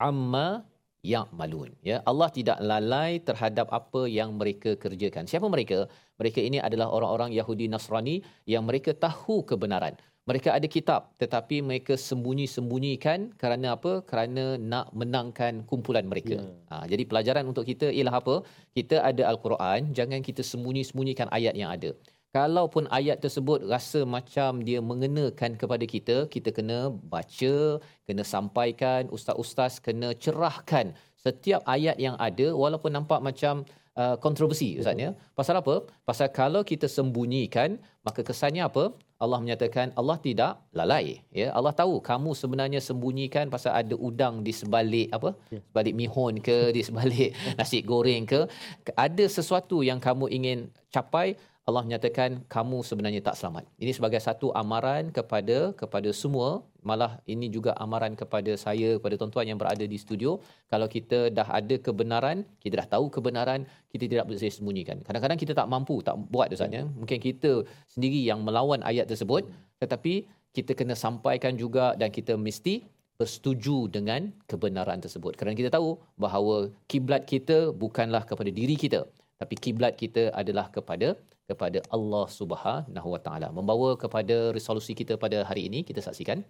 amma 0.00 0.64
ya'malun. 1.04 1.70
Ya 1.84 2.00
Allah 2.10 2.28
tidak 2.32 2.58
lalai 2.62 3.20
terhadap 3.28 3.68
apa 3.70 4.08
yang 4.08 4.34
mereka 4.40 4.74
kerjakan. 4.84 5.28
Siapa 5.30 5.46
mereka? 5.50 5.90
Mereka 6.18 6.40
ini 6.42 6.58
adalah 6.58 6.88
orang-orang 6.90 7.30
Yahudi 7.36 7.66
Nasrani 7.70 8.16
yang 8.48 8.64
mereka 8.66 8.94
tahu 8.96 9.44
kebenaran 9.50 9.94
mereka 10.28 10.48
ada 10.56 10.68
kitab 10.76 11.02
tetapi 11.22 11.56
mereka 11.68 11.94
sembunyi-sembunyikan 12.08 13.18
kerana 13.40 13.68
apa 13.76 13.92
kerana 14.10 14.44
nak 14.72 14.86
menangkan 15.00 15.64
kumpulan 15.70 16.06
mereka 16.12 16.36
Ya. 16.38 16.44
ha, 16.70 16.84
jadi 16.92 17.02
pelajaran 17.10 17.44
untuk 17.50 17.64
kita 17.70 17.86
ialah 17.96 18.14
apa 18.20 18.36
kita 18.76 18.96
ada 19.10 19.22
al-Quran 19.32 19.80
jangan 19.98 20.20
kita 20.28 20.44
sembunyi-sembunyikan 20.52 21.28
ayat 21.38 21.56
yang 21.62 21.72
ada 21.76 21.92
Kalaupun 22.28 22.84
ayat 22.92 23.24
tersebut 23.24 23.64
rasa 23.72 24.04
macam 24.04 24.60
dia 24.60 24.80
mengenakan 24.84 25.56
kepada 25.60 25.84
kita, 25.88 26.16
kita 26.34 26.52
kena 26.52 26.92
baca, 26.92 27.56
kena 28.04 28.22
sampaikan, 28.32 29.08
ustaz-ustaz 29.08 29.80
kena 29.86 30.12
cerahkan 30.12 30.92
setiap 31.16 31.64
ayat 31.64 31.96
yang 31.96 32.20
ada 32.20 32.52
walaupun 32.52 32.92
nampak 32.92 33.24
macam 33.24 33.64
uh, 33.96 34.20
kontroversi 34.20 34.76
ustaz 34.76 35.00
ya. 35.04 35.10
Pasal 35.32 35.56
apa? 35.62 35.88
Pasal 36.04 36.28
kalau 36.28 36.60
kita 36.70 36.84
sembunyikan, 36.84 37.80
maka 38.04 38.20
kesannya 38.20 38.60
apa? 38.70 38.92
Allah 39.18 39.38
menyatakan 39.42 39.90
Allah 39.98 40.14
tidak 40.22 40.62
lalai 40.70 41.26
ya. 41.34 41.50
Allah 41.50 41.74
tahu 41.74 41.98
kamu 41.98 42.38
sebenarnya 42.38 42.78
sembunyikan 42.78 43.50
pasal 43.50 43.74
ada 43.74 43.98
udang 43.98 44.46
di 44.46 44.54
sebalik 44.54 45.10
apa? 45.10 45.34
Ya. 45.50 45.58
Sebalik 45.58 45.94
mihun 45.98 46.34
ke, 46.38 46.70
di 46.70 46.86
sebalik 46.86 47.34
nasi 47.58 47.82
goreng 47.82 48.24
ke, 48.30 48.46
ada 48.94 49.24
sesuatu 49.26 49.82
yang 49.82 49.98
kamu 49.98 50.30
ingin 50.30 50.58
capai 50.94 51.34
Allah 51.68 51.84
menyatakan 51.84 52.30
kamu 52.54 52.78
sebenarnya 52.80 53.20
tak 53.20 53.36
selamat. 53.36 53.68
Ini 53.76 53.92
sebagai 53.92 54.20
satu 54.24 54.48
amaran 54.60 55.12
kepada 55.16 55.76
kepada 55.80 56.08
semua, 56.20 56.64
malah 56.80 57.20
ini 57.28 57.52
juga 57.56 57.76
amaran 57.84 58.16
kepada 58.20 58.56
saya, 58.56 58.96
kepada 58.96 59.14
tuan-tuan 59.20 59.44
yang 59.50 59.60
berada 59.60 59.84
di 59.84 59.98
studio. 60.00 60.40
Kalau 60.72 60.88
kita 60.88 61.28
dah 61.28 61.44
ada 61.58 61.76
kebenaran, 61.76 62.48
kita 62.64 62.80
dah 62.80 62.88
tahu 62.96 63.12
kebenaran, 63.16 63.68
kita 63.92 64.08
tidak 64.08 64.24
boleh 64.24 64.52
sembunyikan. 64.56 64.96
Kadang-kadang 65.04 65.38
kita 65.44 65.52
tak 65.60 65.68
mampu, 65.68 66.00
tak 66.08 66.16
buat 66.32 66.48
Ustaz 66.56 66.72
ya. 66.72 66.88
Mungkin 66.88 67.20
kita 67.28 67.68
sendiri 67.92 68.20
yang 68.24 68.40
melawan 68.48 68.80
ayat 68.80 69.04
tersebut, 69.12 69.44
tetapi 69.76 70.24
kita 70.56 70.72
kena 70.72 70.96
sampaikan 70.96 71.52
juga 71.52 71.92
dan 72.00 72.08
kita 72.08 72.32
mesti 72.48 72.80
bersetuju 73.20 73.92
dengan 73.92 74.32
kebenaran 74.48 75.04
tersebut. 75.04 75.36
Kerana 75.36 75.52
kita 75.52 75.68
tahu 75.76 76.00
bahawa 76.16 76.72
kiblat 76.88 77.28
kita 77.28 77.76
bukanlah 77.76 78.24
kepada 78.24 78.48
diri 78.48 78.72
kita, 78.84 79.04
tapi 79.36 79.54
kiblat 79.64 80.00
kita 80.00 80.32
adalah 80.32 80.72
kepada 80.72 81.12
kepada 81.48 81.80
Allah 81.96 82.26
Subhanahu 82.38 83.08
Wa 83.14 83.20
Taala. 83.24 83.48
Membawa 83.58 83.96
kepada 84.02 84.52
resolusi 84.56 84.92
kita 84.92 85.16
pada 85.24 85.42
hari 85.48 85.66
ini 85.72 85.80
kita 85.88 86.04
saksikan 86.04 86.44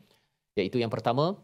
iaitu 0.58 0.82
yang 0.82 0.90
pertama 0.90 1.38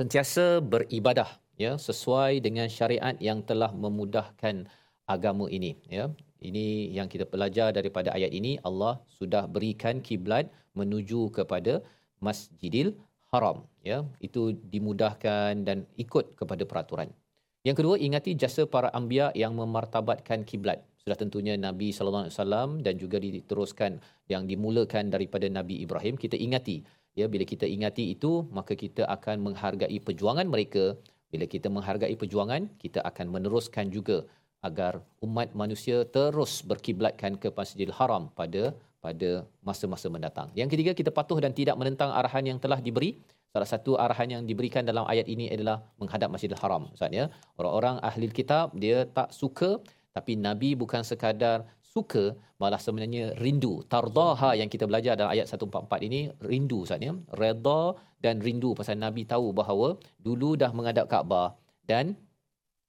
sentiasa 0.00 0.64
beribadah 0.64 1.28
ya 1.60 1.76
sesuai 1.76 2.40
dengan 2.40 2.66
syariat 2.72 3.12
yang 3.20 3.44
telah 3.44 3.70
memudahkan 3.84 4.64
agama 5.04 5.46
ini 5.52 5.76
ya. 5.92 6.08
Ini 6.40 6.96
yang 6.96 7.04
kita 7.12 7.28
belajar 7.28 7.68
daripada 7.76 8.16
ayat 8.16 8.32
ini 8.32 8.56
Allah 8.64 8.96
sudah 9.20 9.44
berikan 9.44 10.00
kiblat 10.00 10.48
menuju 10.72 11.28
kepada 11.36 11.84
Masjidil 12.24 12.96
Haram 13.28 13.68
ya. 13.84 14.08
Itu 14.24 14.56
dimudahkan 14.72 15.68
dan 15.68 15.84
ikut 16.00 16.32
kepada 16.40 16.64
peraturan. 16.64 17.12
Yang 17.60 17.84
kedua 17.84 17.96
ingati 18.00 18.32
jasa 18.40 18.64
para 18.64 18.88
anbiya 18.96 19.28
yang 19.36 19.52
memartabatkan 19.52 20.48
kiblat. 20.48 20.80
Sudah 21.00 21.16
tentunya 21.16 21.54
Nabi 21.56 21.90
sallallahu 21.90 22.28
alaihi 22.28 22.36
wasallam 22.36 22.68
dan 22.84 22.94
juga 23.00 23.16
diteruskan 23.16 24.00
yang 24.28 24.44
dimulakan 24.44 25.08
daripada 25.08 25.48
Nabi 25.48 25.80
Ibrahim 25.84 26.14
kita 26.20 26.36
ingati 26.36 26.84
ya 27.18 27.26
bila 27.26 27.42
kita 27.42 27.66
ingati 27.66 28.14
itu 28.14 28.46
maka 28.54 28.76
kita 28.78 29.02
akan 29.08 29.42
menghargai 29.42 29.98
perjuangan 29.98 30.46
mereka 30.46 30.94
Bila 31.30 31.46
kita 31.46 31.70
menghargai 31.70 32.14
perjuangan, 32.18 32.66
kita 32.82 33.00
akan 33.06 33.26
meneruskan 33.30 33.86
juga 33.96 34.26
agar 34.66 35.00
umat 35.24 35.54
manusia 35.54 36.02
terus 36.04 36.60
berkiblatkan 36.66 37.38
ke 37.38 37.48
Masjidil 37.54 37.94
Haram 37.94 38.28
pada 38.34 38.74
pada 39.00 39.46
masa-masa 39.64 40.10
mendatang. 40.12 40.50
Yang 40.58 40.76
ketiga, 40.76 40.92
kita 40.92 41.10
patuh 41.14 41.38
dan 41.40 41.54
tidak 41.56 41.78
menentang 41.80 42.10
arahan 42.12 42.44
yang 42.44 42.58
telah 42.60 42.82
diberi. 42.82 43.16
Salah 43.54 43.66
satu 43.66 43.96
arahan 43.96 44.28
yang 44.34 44.42
diberikan 44.44 44.84
dalam 44.84 45.08
ayat 45.08 45.26
ini 45.30 45.48
adalah 45.54 45.80
menghadap 46.02 46.28
Masjidil 46.34 46.60
Haram. 46.60 46.90
Maksudnya, 46.92 47.32
orang-orang 47.56 47.96
ahli 48.04 48.26
kitab 48.28 48.74
dia 48.76 49.08
tak 49.08 49.32
suka 49.32 49.80
tapi 50.16 50.34
Nabi 50.46 50.74
bukan 50.74 51.02
sekadar 51.06 51.66
suka 51.80 52.34
malah 52.62 52.78
sebenarnya 52.78 53.34
rindu. 53.42 53.82
Tardaha 53.92 54.54
yang 54.60 54.70
kita 54.70 54.86
belajar 54.90 55.18
dalam 55.18 55.32
ayat 55.34 55.46
144 55.50 56.06
ini 56.06 56.20
rindu 56.50 56.82
maksudnya 56.82 57.12
redha 57.34 57.82
dan 58.24 58.38
rindu 58.46 58.70
pasal 58.78 58.98
Nabi 58.98 59.22
tahu 59.26 59.50
bahawa 59.60 59.98
dulu 60.26 60.54
dah 60.62 60.70
menghadap 60.76 61.06
Kaabah 61.10 61.56
dan 61.90 62.14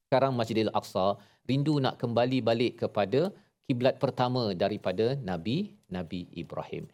sekarang 0.09 0.35
Masjidil 0.37 0.73
Aqsa 0.75 1.17
rindu 1.49 1.79
nak 1.81 1.97
kembali 2.01 2.43
balik 2.43 2.73
kepada 2.85 3.31
kiblat 3.65 3.95
pertama 4.03 4.51
daripada 4.63 5.15
Nabi 5.29 5.57
Nabi 5.87 6.27
Ibrahim 6.35 6.85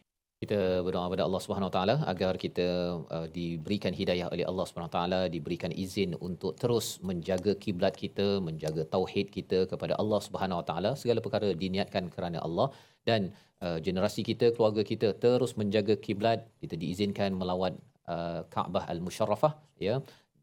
kita 0.41 0.85
berdoa 0.85 1.09
kepada 1.09 1.23
Allah 1.25 1.41
Subhanahu 1.43 1.69
Wa 1.69 1.75
Taala 1.75 1.95
agar 2.11 2.33
kita 2.43 2.67
uh, 3.15 3.27
diberikan 3.37 3.93
hidayah 3.99 4.27
oleh 4.33 4.45
Allah 4.49 4.65
Subhanahu 4.69 4.89
Wa 4.93 4.97
Taala 4.97 5.21
diberikan 5.35 5.71
izin 5.83 6.13
untuk 6.27 6.53
terus 6.61 6.87
menjaga 7.09 7.53
kiblat 7.63 7.97
kita 8.03 8.27
menjaga 8.47 8.85
tauhid 8.95 9.33
kita 9.37 9.65
kepada 9.71 9.97
Allah 10.01 10.19
Subhanahu 10.27 10.61
Wa 10.61 10.65
Taala 10.69 10.91
segala 11.01 11.25
perkara 11.25 11.49
diniatkan 11.63 12.13
kerana 12.13 12.37
Allah 12.47 12.69
dan 13.09 13.33
uh, 13.65 13.81
generasi 13.87 14.21
kita 14.29 14.53
keluarga 14.53 14.85
kita 14.91 15.09
terus 15.25 15.57
menjaga 15.61 15.97
kiblat 16.05 16.45
kita 16.61 16.77
diizinkan 16.83 17.33
melawat 17.33 17.73
uh, 18.05 18.45
Kaabah 18.53 18.85
Al-Musharrafah 18.93 19.53
ya 19.81 19.97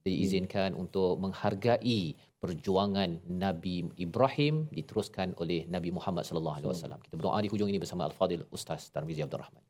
diizinkan 0.05 0.71
hmm. 0.75 0.83
untuk 0.83 1.13
menghargai 1.23 2.19
perjuangan 2.45 3.25
Nabi 3.25 3.89
Ibrahim 3.97 4.69
diteruskan 4.69 5.33
oleh 5.41 5.65
Nabi 5.65 5.89
Muhammad 5.97 6.29
sallallahu 6.29 6.61
alaihi 6.61 6.71
wasallam. 6.77 7.01
Kita 7.01 7.17
berdoa 7.17 7.41
di 7.41 7.49
hujung 7.49 7.73
ini 7.73 7.81
bersama 7.81 8.05
Al-Fadil 8.05 8.45
Ustaz 8.53 8.93
Tarmizi 8.93 9.25
Abdul 9.25 9.41
Rahman. 9.41 9.65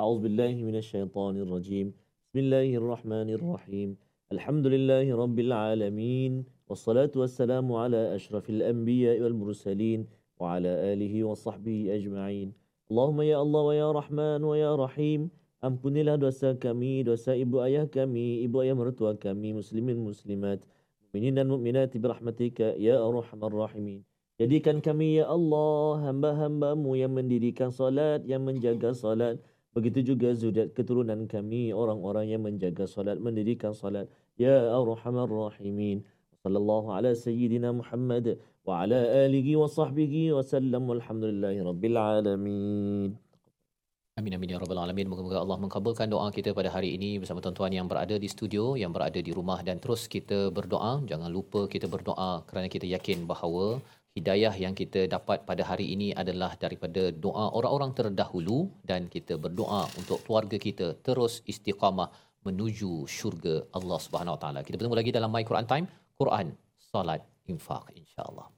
A'udzu 0.00 0.24
billahi 0.24 0.64
minasyaitonir 0.64 1.44
rajim. 1.44 1.92
Bismillahirrahmanirrahim. 2.32 4.00
Alhamdulillahi 4.32 5.12
rabbil 5.12 5.52
alamin. 5.52 6.32
Wassalatu 6.72 7.20
wassalamu 7.20 7.76
ala 7.76 8.16
asyrafil 8.16 8.64
anbiya 8.64 9.20
wal 9.20 9.36
mursalin 9.36 10.08
wa 10.40 10.56
ala 10.56 10.72
alihi 10.88 11.20
wa 11.20 11.36
sahbihi 11.36 11.92
ajma'in. 12.00 12.56
Allahumma 12.88 13.28
ya 13.28 13.44
Allah 13.44 13.62
wa 13.68 13.74
ya 13.76 13.88
Rahman 13.92 14.40
wa 14.40 14.56
ya 14.56 14.72
Rahim. 14.72 15.28
Ampunilah 15.60 16.16
dosa 16.16 16.56
kami, 16.56 17.04
dosa 17.04 17.36
ibu 17.36 17.60
ayah 17.60 17.84
kami, 17.84 18.46
ibu 18.46 18.64
ayah 18.64 18.72
mertua 18.72 19.18
kami, 19.20 19.52
muslimin 19.52 20.00
muslimat 20.00 20.64
mukminin 21.08 21.40
dan 21.40 21.48
mukminat 21.48 21.96
birahmatika 21.96 22.76
ya 22.76 23.00
arhamar 23.00 23.48
rahimin. 23.48 24.04
Jadikan 24.36 24.84
kami 24.84 25.16
ya 25.16 25.24
Allah 25.24 26.04
hamba-hambamu 26.04 27.00
yang 27.00 27.16
mendirikan 27.16 27.72
salat, 27.72 28.28
yang 28.28 28.44
menjaga 28.44 28.92
salat. 28.92 29.40
Begitu 29.72 30.12
juga 30.12 30.36
zuriat 30.36 30.76
keturunan 30.76 31.24
kami 31.24 31.72
orang-orang 31.72 32.28
yang 32.28 32.44
menjaga 32.44 32.84
salat, 32.84 33.16
mendirikan 33.16 33.72
salat. 33.72 34.04
Ya 34.36 34.68
arhamar 34.68 35.32
rahimin. 35.32 36.04
Sallallahu 36.44 36.92
ala 36.92 37.16
sayyidina 37.16 37.72
Muhammad 37.72 38.36
wa 38.68 38.84
ala 38.84 39.00
alihi 39.24 39.56
wa 39.56 39.64
sahbihi 39.64 40.36
wa 40.36 40.44
sallam 40.44 40.92
walhamdulillahi 40.92 41.64
rabbil 41.64 41.96
alamin. 41.96 43.27
Amin 44.18 44.34
amin 44.34 44.50
ya 44.52 44.58
rabbal 44.62 44.80
alamin. 44.82 45.06
Moga-moga 45.10 45.38
Allah 45.44 45.58
mengabulkan 45.64 46.10
doa 46.12 46.26
kita 46.36 46.50
pada 46.58 46.70
hari 46.74 46.88
ini 46.96 47.10
bersama 47.22 47.38
tuan-tuan 47.44 47.70
yang 47.76 47.86
berada 47.90 48.18
di 48.24 48.28
studio, 48.32 48.74
yang 48.82 48.90
berada 48.96 49.20
di 49.26 49.30
rumah 49.38 49.58
dan 49.68 49.78
terus 49.78 50.10
kita 50.14 50.38
berdoa. 50.56 50.92
Jangan 51.10 51.30
lupa 51.36 51.60
kita 51.74 51.86
berdoa 51.86 52.42
kerana 52.48 52.66
kita 52.74 52.86
yakin 52.94 53.30
bahawa 53.30 53.78
hidayah 54.18 54.50
yang 54.64 54.74
kita 54.74 55.06
dapat 55.14 55.46
pada 55.46 55.62
hari 55.70 55.86
ini 55.94 56.10
adalah 56.22 56.50
daripada 56.64 57.14
doa 57.14 57.46
orang-orang 57.54 57.94
terdahulu 57.94 58.58
dan 58.90 59.06
kita 59.06 59.38
berdoa 59.38 59.86
untuk 59.94 60.18
keluarga 60.26 60.58
kita 60.66 60.98
terus 61.06 61.38
istiqamah 61.46 62.10
menuju 62.42 63.06
syurga 63.06 63.56
Allah 63.70 63.98
Subhanahu 64.02 64.34
Wa 64.34 64.40
Taala. 64.42 64.60
Kita 64.66 64.82
bertemu 64.82 64.98
lagi 64.98 65.14
dalam 65.14 65.30
My 65.30 65.46
Quran 65.46 65.66
Time, 65.70 65.86
Quran, 66.18 66.46
Salat, 66.90 67.22
Infak 67.46 67.94
insya-Allah. 67.94 68.57